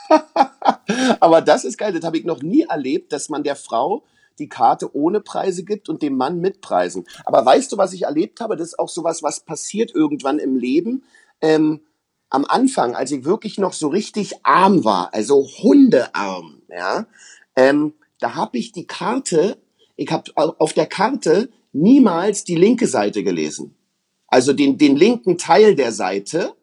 Aber 1.19 1.41
das 1.41 1.63
ist 1.63 1.77
geil, 1.77 1.93
das 1.93 2.03
habe 2.03 2.17
ich 2.17 2.25
noch 2.25 2.41
nie 2.41 2.63
erlebt, 2.63 3.13
dass 3.13 3.29
man 3.29 3.43
der 3.43 3.55
Frau 3.55 4.03
die 4.39 4.49
Karte 4.49 4.95
ohne 4.95 5.21
Preise 5.21 5.63
gibt 5.63 5.89
und 5.89 6.01
dem 6.01 6.15
Mann 6.17 6.39
mit 6.39 6.61
Preisen. 6.61 7.05
Aber 7.25 7.45
weißt 7.45 7.71
du, 7.71 7.77
was 7.77 7.93
ich 7.93 8.03
erlebt 8.03 8.41
habe? 8.41 8.55
Das 8.55 8.69
ist 8.69 8.79
auch 8.79 8.89
sowas, 8.89 9.23
was 9.23 9.41
passiert 9.41 9.93
irgendwann 9.93 10.39
im 10.39 10.55
Leben. 10.55 11.03
Ähm, 11.41 11.81
am 12.29 12.45
Anfang, 12.45 12.95
als 12.95 13.11
ich 13.11 13.25
wirklich 13.25 13.57
noch 13.57 13.73
so 13.73 13.87
richtig 13.87 14.33
arm 14.43 14.83
war, 14.83 15.13
also 15.13 15.47
hundearm, 15.61 16.61
ja, 16.69 17.07
ähm, 17.55 17.93
da 18.19 18.35
habe 18.35 18.57
ich 18.57 18.71
die 18.71 18.85
Karte, 18.85 19.57
ich 19.95 20.11
habe 20.11 20.31
auf 20.35 20.73
der 20.73 20.85
Karte 20.85 21.49
niemals 21.71 22.43
die 22.43 22.55
linke 22.55 22.87
Seite 22.87 23.23
gelesen. 23.23 23.75
Also 24.27 24.53
den, 24.53 24.77
den 24.77 24.95
linken 24.95 25.37
Teil 25.37 25.75
der 25.75 25.91
Seite, 25.91 26.53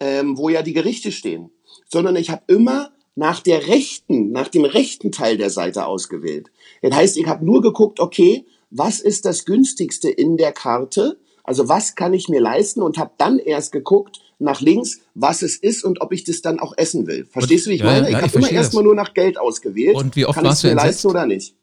ähm, 0.00 0.36
wo 0.36 0.48
ja 0.48 0.62
die 0.62 0.72
Gerichte 0.72 1.12
stehen. 1.12 1.50
Sondern 1.88 2.16
ich 2.16 2.30
habe 2.30 2.42
immer 2.46 2.90
nach 3.14 3.40
der 3.40 3.66
rechten, 3.66 4.32
nach 4.32 4.48
dem 4.48 4.64
rechten 4.64 5.12
Teil 5.12 5.36
der 5.36 5.50
Seite 5.50 5.86
ausgewählt. 5.86 6.50
Das 6.82 6.94
heißt, 6.94 7.16
ich 7.16 7.26
habe 7.26 7.44
nur 7.44 7.60
geguckt, 7.60 8.00
okay, 8.00 8.46
was 8.70 9.00
ist 9.00 9.24
das 9.24 9.44
günstigste 9.44 10.10
in 10.10 10.36
der 10.36 10.52
Karte? 10.52 11.18
Also 11.42 11.68
was 11.68 11.96
kann 11.96 12.14
ich 12.14 12.28
mir 12.28 12.40
leisten 12.40 12.82
und 12.82 12.98
habe 12.98 13.12
dann 13.18 13.38
erst 13.38 13.72
geguckt 13.72 14.20
nach 14.38 14.60
links, 14.60 15.00
was 15.14 15.42
es 15.42 15.56
ist 15.56 15.84
und 15.84 16.00
ob 16.00 16.12
ich 16.12 16.24
das 16.24 16.40
dann 16.42 16.60
auch 16.60 16.72
essen 16.76 17.06
will. 17.06 17.26
Verstehst 17.26 17.66
du, 17.66 17.70
wie 17.70 17.74
ich 17.74 17.80
ja, 17.80 17.86
meine? 17.86 18.10
Ja, 18.10 18.18
ich 18.18 18.24
habe 18.24 18.38
immer 18.38 18.50
erstmal 18.50 18.84
nur 18.84 18.94
nach 18.94 19.12
Geld 19.14 19.38
ausgewählt. 19.38 19.96
Und 19.96 20.16
wie 20.16 20.24
oft 20.24 20.36
kann 20.36 20.44
warst 20.44 20.64
du 20.64 20.68
entsetzt? 20.68 20.86
leisten 20.86 21.08
oder 21.08 21.26
nicht? 21.26 21.54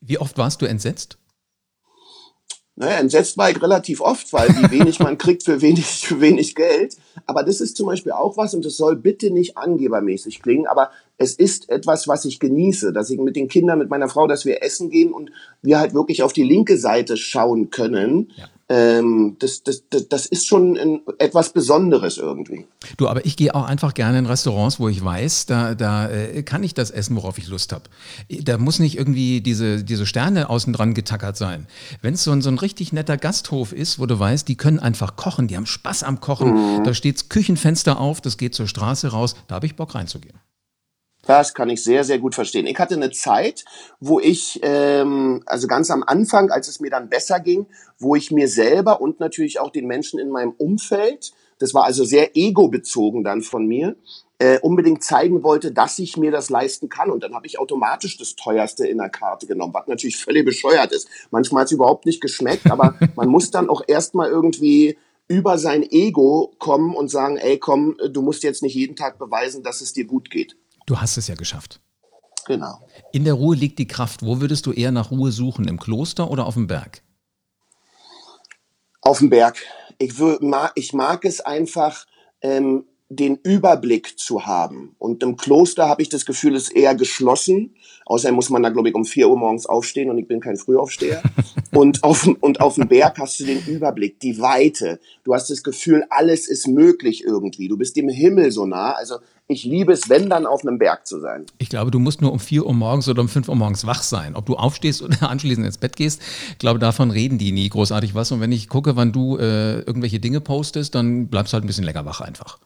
Wie 0.00 0.18
oft 0.18 0.36
warst 0.38 0.60
du 0.60 0.66
entsetzt? 0.66 1.18
Naja, 2.80 2.98
entsetzt 2.98 3.36
war 3.36 3.50
ich 3.50 3.60
relativ 3.60 4.00
oft, 4.00 4.32
weil 4.32 4.50
wie 4.50 4.70
wenig 4.70 5.00
man 5.00 5.18
kriegt 5.18 5.42
für 5.42 5.60
wenig, 5.60 5.84
für 6.06 6.20
wenig 6.20 6.54
Geld. 6.54 6.96
Aber 7.26 7.42
das 7.42 7.60
ist 7.60 7.76
zum 7.76 7.86
Beispiel 7.86 8.12
auch 8.12 8.36
was, 8.36 8.54
und 8.54 8.64
das 8.64 8.76
soll 8.76 8.94
bitte 8.94 9.32
nicht 9.32 9.56
angebermäßig 9.56 10.40
klingen, 10.42 10.68
aber 10.68 10.92
es 11.18 11.34
ist 11.34 11.68
etwas, 11.68 12.08
was 12.08 12.24
ich 12.24 12.40
genieße, 12.40 12.92
dass 12.92 13.10
ich 13.10 13.18
mit 13.18 13.36
den 13.36 13.48
Kindern, 13.48 13.78
mit 13.78 13.90
meiner 13.90 14.08
Frau, 14.08 14.26
dass 14.26 14.44
wir 14.44 14.62
essen 14.62 14.88
gehen 14.88 15.12
und 15.12 15.30
wir 15.62 15.78
halt 15.78 15.92
wirklich 15.92 16.22
auf 16.22 16.32
die 16.32 16.44
linke 16.44 16.78
Seite 16.78 17.16
schauen 17.16 17.70
können. 17.70 18.32
Ja 18.36 18.48
ähm, 18.70 19.36
das, 19.38 19.62
das, 19.62 19.84
das, 19.88 20.08
das 20.08 20.26
ist 20.26 20.46
schon 20.46 20.76
ein, 20.76 21.00
etwas 21.18 21.52
Besonderes 21.52 22.18
irgendwie. 22.18 22.66
Du, 22.98 23.08
aber 23.08 23.24
ich 23.24 23.36
gehe 23.36 23.54
auch 23.54 23.64
einfach 23.64 23.94
gerne 23.94 24.18
in 24.18 24.26
Restaurants, 24.26 24.78
wo 24.78 24.88
ich 24.88 25.02
weiß, 25.02 25.46
da, 25.46 25.74
da 25.74 26.10
äh, 26.10 26.42
kann 26.42 26.62
ich 26.62 26.74
das 26.74 26.90
essen, 26.90 27.16
worauf 27.16 27.38
ich 27.38 27.48
Lust 27.48 27.72
habe. 27.72 27.84
Da 28.28 28.58
muss 28.58 28.78
nicht 28.78 28.98
irgendwie 28.98 29.40
diese, 29.40 29.82
diese 29.84 30.04
Sterne 30.04 30.50
außen 30.50 30.72
dran 30.72 30.92
getackert 30.92 31.36
sein. 31.36 31.66
Wenn 32.02 32.14
es 32.14 32.24
so 32.24 32.32
ein, 32.32 32.42
so 32.42 32.50
ein 32.50 32.58
richtig 32.58 32.92
netter 32.92 33.16
Gasthof 33.16 33.72
ist, 33.72 33.98
wo 33.98 34.06
du 34.06 34.18
weißt, 34.18 34.46
die 34.46 34.56
können 34.56 34.78
einfach 34.78 35.16
kochen, 35.16 35.48
die 35.48 35.56
haben 35.56 35.66
Spaß 35.66 36.02
am 36.02 36.20
Kochen, 36.20 36.78
mhm. 36.78 36.84
da 36.84 36.92
steht 36.92 37.30
Küchenfenster 37.30 37.98
auf, 37.98 38.20
das 38.20 38.36
geht 38.36 38.54
zur 38.54 38.66
Straße 38.68 39.08
raus, 39.08 39.34
da 39.48 39.54
habe 39.54 39.66
ich 39.66 39.76
Bock 39.76 39.94
reinzugehen. 39.94 40.38
Das 41.28 41.52
kann 41.52 41.68
ich 41.68 41.84
sehr, 41.84 42.04
sehr 42.04 42.18
gut 42.18 42.34
verstehen. 42.34 42.66
Ich 42.66 42.78
hatte 42.78 42.94
eine 42.94 43.10
Zeit, 43.10 43.66
wo 44.00 44.18
ich, 44.18 44.60
ähm, 44.62 45.42
also 45.44 45.66
ganz 45.66 45.90
am 45.90 46.02
Anfang, 46.02 46.50
als 46.50 46.68
es 46.68 46.80
mir 46.80 46.88
dann 46.88 47.10
besser 47.10 47.38
ging, 47.38 47.66
wo 47.98 48.14
ich 48.14 48.30
mir 48.30 48.48
selber 48.48 49.02
und 49.02 49.20
natürlich 49.20 49.60
auch 49.60 49.70
den 49.70 49.86
Menschen 49.86 50.18
in 50.18 50.30
meinem 50.30 50.52
Umfeld, 50.52 51.32
das 51.58 51.74
war 51.74 51.84
also 51.84 52.02
sehr 52.02 52.34
ego-bezogen 52.34 53.24
dann 53.24 53.42
von 53.42 53.66
mir, 53.66 53.94
äh, 54.38 54.58
unbedingt 54.60 55.04
zeigen 55.04 55.42
wollte, 55.42 55.70
dass 55.70 55.98
ich 55.98 56.16
mir 56.16 56.30
das 56.30 56.48
leisten 56.48 56.88
kann. 56.88 57.10
Und 57.10 57.22
dann 57.22 57.34
habe 57.34 57.46
ich 57.46 57.58
automatisch 57.58 58.16
das 58.16 58.34
teuerste 58.34 58.86
in 58.86 58.96
der 58.96 59.10
Karte 59.10 59.46
genommen, 59.46 59.74
was 59.74 59.86
natürlich 59.86 60.16
völlig 60.16 60.46
bescheuert 60.46 60.92
ist. 60.92 61.08
Manchmal 61.30 61.60
hat 61.60 61.66
es 61.66 61.72
überhaupt 61.72 62.06
nicht 62.06 62.22
geschmeckt, 62.22 62.70
aber 62.70 62.94
man 63.16 63.28
muss 63.28 63.50
dann 63.50 63.68
auch 63.68 63.82
erstmal 63.86 64.30
irgendwie 64.30 64.96
über 65.28 65.58
sein 65.58 65.82
Ego 65.82 66.54
kommen 66.58 66.96
und 66.96 67.10
sagen, 67.10 67.36
ey 67.36 67.58
komm, 67.58 67.98
du 68.10 68.22
musst 68.22 68.44
jetzt 68.44 68.62
nicht 68.62 68.74
jeden 68.74 68.96
Tag 68.96 69.18
beweisen, 69.18 69.62
dass 69.62 69.82
es 69.82 69.92
dir 69.92 70.06
gut 70.06 70.30
geht. 70.30 70.56
Du 70.88 70.98
hast 70.98 71.18
es 71.18 71.28
ja 71.28 71.34
geschafft. 71.34 71.82
Genau. 72.46 72.80
In 73.12 73.24
der 73.24 73.34
Ruhe 73.34 73.54
liegt 73.54 73.78
die 73.78 73.86
Kraft. 73.86 74.22
Wo 74.22 74.40
würdest 74.40 74.64
du 74.64 74.72
eher 74.72 74.90
nach 74.90 75.10
Ruhe 75.10 75.32
suchen? 75.32 75.68
Im 75.68 75.78
Kloster 75.78 76.30
oder 76.30 76.46
auf 76.46 76.54
dem 76.54 76.66
Berg? 76.66 77.02
Auf 79.02 79.18
dem 79.18 79.28
Berg. 79.28 79.58
Ich, 79.98 80.18
würd, 80.18 80.40
ich 80.76 80.94
mag 80.94 81.26
es 81.26 81.42
einfach, 81.42 82.06
ähm, 82.40 82.86
den 83.10 83.36
Überblick 83.36 84.18
zu 84.18 84.44
haben. 84.44 84.94
Und 84.98 85.22
im 85.22 85.36
Kloster 85.36 85.88
habe 85.88 86.02
ich 86.02 86.10
das 86.10 86.26
Gefühl, 86.26 86.54
es 86.54 86.64
ist 86.64 86.76
eher 86.76 86.94
geschlossen. 86.94 87.74
Außerdem 88.04 88.34
muss 88.34 88.50
man 88.50 88.62
da, 88.62 88.68
glaube 88.68 88.90
ich, 88.90 88.94
um 88.94 89.06
vier 89.06 89.30
Uhr 89.30 89.38
morgens 89.38 89.64
aufstehen 89.64 90.10
und 90.10 90.18
ich 90.18 90.28
bin 90.28 90.40
kein 90.40 90.56
Frühaufsteher. 90.56 91.22
und, 91.72 92.04
auf, 92.04 92.28
und 92.40 92.60
auf 92.60 92.74
dem 92.74 92.88
Berg 92.88 93.18
hast 93.18 93.40
du 93.40 93.44
den 93.44 93.64
Überblick, 93.66 94.20
die 94.20 94.38
Weite. 94.40 95.00
Du 95.24 95.34
hast 95.34 95.48
das 95.48 95.62
Gefühl, 95.62 96.04
alles 96.10 96.48
ist 96.48 96.68
möglich 96.68 97.24
irgendwie. 97.24 97.68
Du 97.68 97.78
bist 97.78 97.96
dem 97.96 98.10
Himmel 98.10 98.50
so 98.50 98.66
nah. 98.66 98.92
Also 98.92 99.16
ich 99.46 99.64
liebe 99.64 99.92
es, 99.92 100.10
wenn 100.10 100.28
dann 100.28 100.44
auf 100.44 100.62
einem 100.62 100.78
Berg 100.78 101.06
zu 101.06 101.18
sein. 101.18 101.46
Ich 101.56 101.70
glaube, 101.70 101.90
du 101.90 101.98
musst 101.98 102.20
nur 102.20 102.32
um 102.32 102.38
vier 102.38 102.66
Uhr 102.66 102.74
morgens 102.74 103.08
oder 103.08 103.22
um 103.22 103.28
fünf 103.30 103.48
Uhr 103.48 103.56
morgens 103.56 103.86
wach 103.86 104.02
sein. 104.02 104.36
Ob 104.36 104.44
du 104.44 104.56
aufstehst 104.56 105.00
oder 105.00 105.22
anschließend 105.30 105.64
ins 105.64 105.78
Bett 105.78 105.96
gehst, 105.96 106.20
ich 106.50 106.58
glaube, 106.58 106.78
davon 106.78 107.10
reden 107.10 107.38
die 107.38 107.52
nie 107.52 107.70
großartig 107.70 108.14
was. 108.14 108.32
Und 108.32 108.42
wenn 108.42 108.52
ich 108.52 108.68
gucke, 108.68 108.96
wann 108.96 109.12
du 109.12 109.38
äh, 109.38 109.78
irgendwelche 109.80 110.20
Dinge 110.20 110.42
postest, 110.42 110.94
dann 110.94 111.28
bleibst 111.28 111.52
du 111.52 111.54
halt 111.54 111.64
ein 111.64 111.68
bisschen 111.68 111.84
länger 111.84 112.04
wach 112.04 112.20
einfach. 112.20 112.58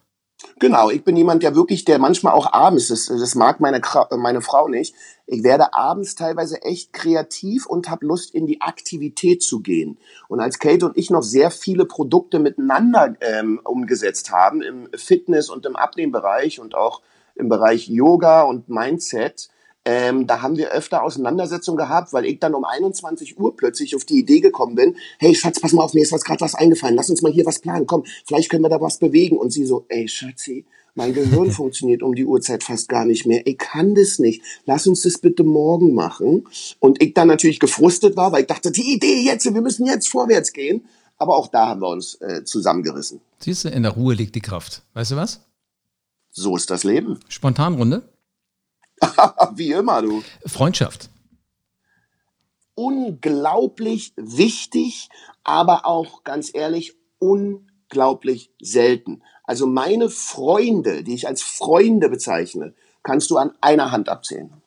Genau, 0.58 0.90
ich 0.90 1.04
bin 1.04 1.16
jemand, 1.16 1.42
der 1.42 1.54
wirklich, 1.54 1.84
der 1.84 1.98
manchmal 1.98 2.34
auch 2.34 2.52
abends, 2.52 2.88
das, 2.88 3.06
das 3.06 3.34
mag 3.34 3.60
meine, 3.60 3.80
meine 4.16 4.40
Frau 4.40 4.68
nicht, 4.68 4.94
ich 5.26 5.42
werde 5.42 5.74
abends 5.74 6.14
teilweise 6.14 6.62
echt 6.62 6.92
kreativ 6.92 7.66
und 7.66 7.88
habe 7.88 8.06
Lust, 8.06 8.34
in 8.34 8.46
die 8.46 8.60
Aktivität 8.60 9.42
zu 9.42 9.60
gehen. 9.60 9.98
Und 10.28 10.40
als 10.40 10.58
Kate 10.58 10.86
und 10.86 10.96
ich 10.96 11.10
noch 11.10 11.22
sehr 11.22 11.50
viele 11.50 11.84
Produkte 11.84 12.38
miteinander 12.38 13.14
ähm, 13.20 13.60
umgesetzt 13.64 14.30
haben, 14.30 14.62
im 14.62 14.88
Fitness- 14.94 15.50
und 15.50 15.66
im 15.66 15.76
Abnehmbereich 15.76 16.60
und 16.60 16.74
auch 16.74 17.02
im 17.34 17.48
Bereich 17.48 17.88
Yoga 17.88 18.42
und 18.42 18.68
Mindset, 18.68 19.48
ähm, 19.84 20.26
da 20.26 20.42
haben 20.42 20.56
wir 20.56 20.70
öfter 20.70 21.02
Auseinandersetzungen 21.02 21.76
gehabt, 21.76 22.12
weil 22.12 22.24
ich 22.24 22.38
dann 22.38 22.54
um 22.54 22.64
21 22.64 23.38
Uhr 23.38 23.56
plötzlich 23.56 23.96
auf 23.96 24.04
die 24.04 24.18
Idee 24.18 24.40
gekommen 24.40 24.76
bin, 24.76 24.96
hey 25.18 25.34
Schatz, 25.34 25.60
pass 25.60 25.72
mal 25.72 25.82
auf, 25.82 25.94
mir 25.94 26.02
ist 26.02 26.12
was 26.12 26.24
gerade 26.24 26.40
was 26.40 26.54
eingefallen, 26.54 26.94
lass 26.94 27.10
uns 27.10 27.22
mal 27.22 27.32
hier 27.32 27.46
was 27.46 27.58
planen, 27.58 27.86
komm, 27.86 28.04
vielleicht 28.26 28.50
können 28.50 28.62
wir 28.62 28.68
da 28.68 28.80
was 28.80 28.98
bewegen. 28.98 29.36
Und 29.36 29.50
sie 29.52 29.66
so, 29.66 29.84
ey 29.88 30.06
Schatzi, 30.06 30.66
mein 30.94 31.14
Gehirn 31.14 31.50
funktioniert 31.52 32.02
um 32.02 32.14
die 32.14 32.24
Uhrzeit 32.24 32.62
fast 32.62 32.88
gar 32.88 33.04
nicht 33.04 33.26
mehr. 33.26 33.46
Ich 33.46 33.58
kann 33.58 33.94
das 33.94 34.18
nicht. 34.18 34.42
Lass 34.66 34.86
uns 34.86 35.02
das 35.02 35.18
bitte 35.18 35.42
morgen 35.42 35.94
machen. 35.94 36.46
Und 36.78 37.02
ich 37.02 37.14
dann 37.14 37.28
natürlich 37.28 37.58
gefrustet 37.58 38.16
war, 38.16 38.30
weil 38.32 38.42
ich 38.42 38.46
dachte, 38.46 38.70
die 38.70 38.94
Idee 38.94 39.22
jetzt, 39.22 39.52
wir 39.52 39.62
müssen 39.62 39.86
jetzt 39.86 40.08
vorwärts 40.08 40.52
gehen. 40.52 40.84
Aber 41.18 41.36
auch 41.36 41.48
da 41.48 41.68
haben 41.68 41.80
wir 41.80 41.88
uns 41.88 42.14
äh, 42.20 42.44
zusammengerissen. 42.44 43.20
Siehst 43.38 43.64
du, 43.64 43.68
in 43.68 43.84
der 43.84 43.92
Ruhe 43.92 44.14
liegt 44.14 44.34
die 44.34 44.40
Kraft. 44.40 44.82
Weißt 44.94 45.12
du 45.12 45.16
was? 45.16 45.40
So 46.30 46.56
ist 46.56 46.70
das 46.70 46.84
Leben. 46.84 47.20
Spontanrunde? 47.28 48.11
Wie 49.54 49.72
immer, 49.72 50.02
du. 50.02 50.22
Freundschaft. 50.46 51.10
Unglaublich 52.74 54.12
wichtig, 54.16 55.08
aber 55.44 55.86
auch 55.86 56.24
ganz 56.24 56.50
ehrlich, 56.54 56.94
unglaublich 57.18 58.50
selten. 58.60 59.22
Also 59.44 59.66
meine 59.66 60.08
Freunde, 60.08 61.04
die 61.04 61.14
ich 61.14 61.28
als 61.28 61.42
Freunde 61.42 62.08
bezeichne, 62.08 62.74
kannst 63.02 63.30
du 63.30 63.36
an 63.36 63.52
einer 63.60 63.90
Hand 63.90 64.08
abzählen. 64.08 64.62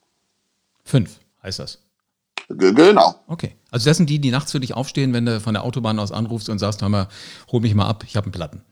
Fünf 0.84 1.20
heißt 1.42 1.60
das. 1.60 1.80
G 2.50 2.74
genau. 2.74 3.16
Okay. 3.28 3.56
Also 3.72 3.90
das 3.90 3.98
sind 3.98 4.10
die, 4.10 4.20
die 4.20 4.32
nachts 4.32 4.52
für 4.52 4.60
dich 4.60 4.76
aufstehen, 4.76 5.14
wenn 5.14 5.26
du 5.26 5.40
von 5.40 5.54
der 5.54 5.64
Autobahn 5.64 5.98
aus 6.00 6.12
anrufst 6.12 6.50
und 6.50 6.60
sagst, 6.60 6.82
hör 6.82 6.90
mal, 6.90 7.08
hol 7.52 7.62
mich 7.62 7.74
mal 7.74 7.88
ab, 7.88 8.04
ich 8.08 8.16
habe 8.16 8.26
einen 8.26 8.32
Platten. 8.34 8.64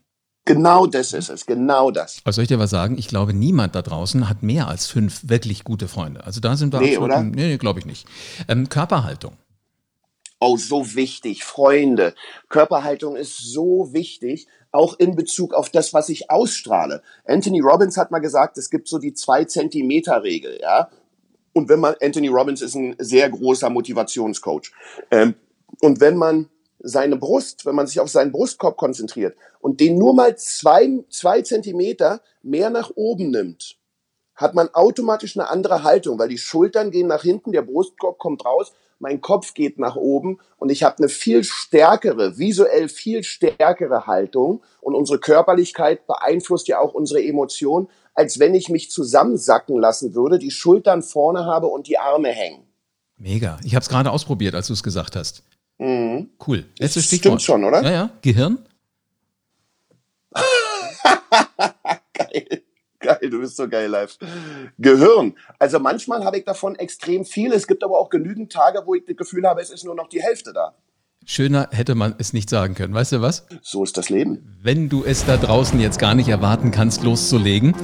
Genau 0.45 0.87
das 0.87 1.13
ist 1.13 1.29
es, 1.29 1.45
genau 1.45 1.89
das. 1.89 2.21
Also 2.25 2.35
soll 2.35 2.43
ich 2.43 2.49
dir 2.49 2.59
was 2.59 2.69
sagen? 2.69 2.97
Ich 2.97 3.07
glaube, 3.07 3.33
niemand 3.33 3.75
da 3.75 3.81
draußen 3.81 4.27
hat 4.27 4.43
mehr 4.43 4.67
als 4.67 4.87
fünf 4.87 5.21
wirklich 5.29 5.63
gute 5.63 5.87
Freunde. 5.87 6.25
Also 6.25 6.41
da 6.41 6.57
sind 6.57 6.73
wir 6.73 6.81
nee, 6.81 6.97
oder? 6.97 7.23
Nee, 7.23 7.47
nee 7.47 7.57
glaube 7.57 7.79
ich 7.79 7.85
nicht. 7.85 8.05
Ähm, 8.49 8.67
Körperhaltung. 8.67 9.37
Oh, 10.41 10.57
so 10.57 10.95
wichtig, 10.95 11.45
Freunde. 11.45 12.13
Körperhaltung 12.49 13.15
ist 13.15 13.37
so 13.37 13.93
wichtig, 13.93 14.47
auch 14.73 14.99
in 14.99 15.15
Bezug 15.15 15.53
auf 15.53 15.69
das, 15.69 15.93
was 15.93 16.09
ich 16.09 16.29
ausstrahle. 16.29 17.01
Anthony 17.25 17.61
Robbins 17.61 17.95
hat 17.95 18.11
mal 18.11 18.19
gesagt, 18.19 18.57
es 18.57 18.69
gibt 18.69 18.89
so 18.89 18.97
die 18.97 19.13
zwei 19.13 19.45
Zentimeter 19.45 20.23
Regel, 20.23 20.59
ja. 20.61 20.89
Und 21.53 21.69
wenn 21.69 21.79
man, 21.79 21.95
Anthony 22.01 22.27
Robbins 22.27 22.61
ist 22.61 22.75
ein 22.75 22.95
sehr 22.97 23.29
großer 23.29 23.69
Motivationscoach. 23.69 24.73
Ähm, 25.11 25.35
und 25.79 26.01
wenn 26.01 26.17
man 26.17 26.49
seine 26.83 27.15
Brust, 27.15 27.65
wenn 27.65 27.75
man 27.75 27.87
sich 27.87 27.99
auf 27.99 28.09
seinen 28.09 28.31
Brustkorb 28.31 28.77
konzentriert 28.77 29.35
und 29.59 29.79
den 29.79 29.97
nur 29.97 30.13
mal 30.13 30.37
zwei, 30.37 31.03
zwei 31.09 31.41
Zentimeter 31.41 32.21
mehr 32.43 32.69
nach 32.69 32.91
oben 32.95 33.31
nimmt, 33.31 33.77
hat 34.35 34.53
man 34.53 34.69
automatisch 34.73 35.37
eine 35.37 35.49
andere 35.49 35.83
Haltung, 35.83 36.19
weil 36.19 36.29
die 36.29 36.37
Schultern 36.37 36.91
gehen 36.91 37.07
nach 37.07 37.23
hinten, 37.23 37.51
der 37.51 37.61
Brustkorb 37.61 38.17
kommt 38.19 38.45
raus, 38.45 38.73
mein 38.99 39.21
Kopf 39.21 39.53
geht 39.53 39.79
nach 39.79 39.95
oben 39.95 40.39
und 40.57 40.69
ich 40.69 40.83
habe 40.83 40.97
eine 40.97 41.09
viel 41.09 41.43
stärkere, 41.43 42.37
visuell 42.37 42.89
viel 42.89 43.23
stärkere 43.23 44.05
Haltung 44.05 44.61
und 44.81 44.95
unsere 44.95 45.19
Körperlichkeit 45.19 46.05
beeinflusst 46.05 46.67
ja 46.67 46.79
auch 46.79 46.93
unsere 46.93 47.23
Emotionen, 47.23 47.89
als 48.13 48.39
wenn 48.39 48.53
ich 48.53 48.69
mich 48.69 48.91
zusammensacken 48.91 49.79
lassen 49.79 50.13
würde, 50.15 50.37
die 50.37 50.51
Schultern 50.51 51.01
vorne 51.01 51.45
habe 51.45 51.67
und 51.67 51.87
die 51.87 51.97
Arme 51.97 52.29
hängen. 52.29 52.63
Mega. 53.17 53.59
Ich 53.63 53.75
habe 53.75 53.83
es 53.83 53.89
gerade 53.89 54.11
ausprobiert, 54.11 54.55
als 54.55 54.67
du 54.67 54.73
es 54.73 54.83
gesagt 54.83 55.15
hast. 55.15 55.43
Mhm. 55.83 56.29
Cool. 56.47 56.65
Letztes 56.79 57.05
Stichwort. 57.05 57.41
Stimmt 57.41 57.61
schon, 57.61 57.63
oder? 57.65 57.83
Ja, 57.83 57.91
ja. 57.91 58.09
Gehirn? 58.21 58.59
geil. 62.13 62.63
Geil, 62.99 63.29
du 63.29 63.41
bist 63.41 63.57
so 63.57 63.67
geil 63.67 63.89
live. 63.89 64.17
Gehirn. 64.79 65.35
Also 65.59 65.79
manchmal 65.79 66.23
habe 66.23 66.37
ich 66.37 66.45
davon 66.45 66.75
extrem 66.75 67.25
viel. 67.25 67.51
Es 67.51 67.67
gibt 67.67 67.83
aber 67.83 67.99
auch 67.99 68.09
genügend 68.09 68.53
Tage, 68.53 68.83
wo 68.85 68.95
ich 68.95 69.03
das 69.05 69.17
Gefühl 69.17 69.45
habe, 69.45 69.61
es 69.61 69.71
ist 69.71 69.83
nur 69.83 69.93
noch 69.93 70.07
die 70.07 70.21
Hälfte 70.21 70.53
da. 70.53 70.73
Schöner 71.25 71.67
hätte 71.71 71.95
man 71.95 72.15
es 72.17 72.31
nicht 72.31 72.49
sagen 72.49 72.75
können. 72.75 72.93
Weißt 72.93 73.11
du 73.11 73.21
was? 73.21 73.45
So 73.61 73.83
ist 73.83 73.97
das 73.97 74.09
Leben. 74.09 74.57
Wenn 74.61 74.87
du 74.87 75.03
es 75.03 75.25
da 75.25 75.35
draußen 75.35 75.81
jetzt 75.81 75.99
gar 75.99 76.15
nicht 76.15 76.29
erwarten 76.29 76.71
kannst, 76.71 77.03
loszulegen, 77.03 77.75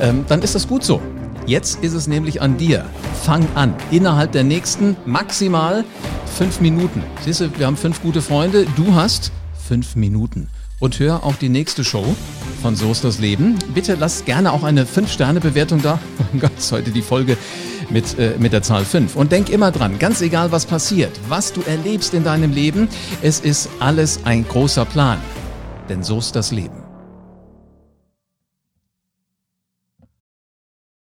ähm, 0.00 0.24
dann 0.28 0.42
ist 0.42 0.54
das 0.54 0.68
gut 0.68 0.84
so. 0.84 1.00
Jetzt 1.48 1.82
ist 1.82 1.94
es 1.94 2.06
nämlich 2.06 2.42
an 2.42 2.58
dir. 2.58 2.84
Fang 3.22 3.48
an. 3.54 3.74
Innerhalb 3.90 4.32
der 4.32 4.44
nächsten 4.44 4.98
maximal 5.06 5.82
fünf 6.36 6.60
Minuten. 6.60 7.02
Siehst 7.24 7.40
du, 7.40 7.58
wir 7.58 7.66
haben 7.66 7.78
fünf 7.78 8.02
gute 8.02 8.20
Freunde. 8.20 8.66
Du 8.76 8.94
hast 8.94 9.32
fünf 9.66 9.96
Minuten. 9.96 10.48
Und 10.78 11.00
hör 11.00 11.24
auch 11.24 11.36
die 11.36 11.48
nächste 11.48 11.84
Show 11.84 12.14
von 12.60 12.76
So 12.76 12.92
ist 12.92 13.02
das 13.02 13.18
Leben. 13.18 13.58
Bitte 13.74 13.96
lass 13.98 14.26
gerne 14.26 14.52
auch 14.52 14.62
eine 14.62 14.84
5-Sterne-Bewertung 14.84 15.80
da. 15.80 15.98
Oh 16.34 16.38
Gott, 16.38 16.52
ist 16.58 16.70
heute 16.70 16.90
die 16.90 17.00
Folge 17.00 17.38
mit, 17.88 18.18
äh, 18.18 18.34
mit 18.38 18.52
der 18.52 18.62
Zahl 18.62 18.84
5. 18.84 19.16
Und 19.16 19.32
denk 19.32 19.48
immer 19.48 19.72
dran, 19.72 19.98
ganz 19.98 20.20
egal 20.20 20.52
was 20.52 20.66
passiert, 20.66 21.18
was 21.30 21.54
du 21.54 21.62
erlebst 21.62 22.12
in 22.12 22.24
deinem 22.24 22.52
Leben, 22.52 22.88
es 23.22 23.40
ist 23.40 23.70
alles 23.80 24.20
ein 24.24 24.46
großer 24.46 24.84
Plan. 24.84 25.18
Denn 25.88 26.02
so 26.02 26.18
ist 26.18 26.36
das 26.36 26.52
Leben. 26.52 26.87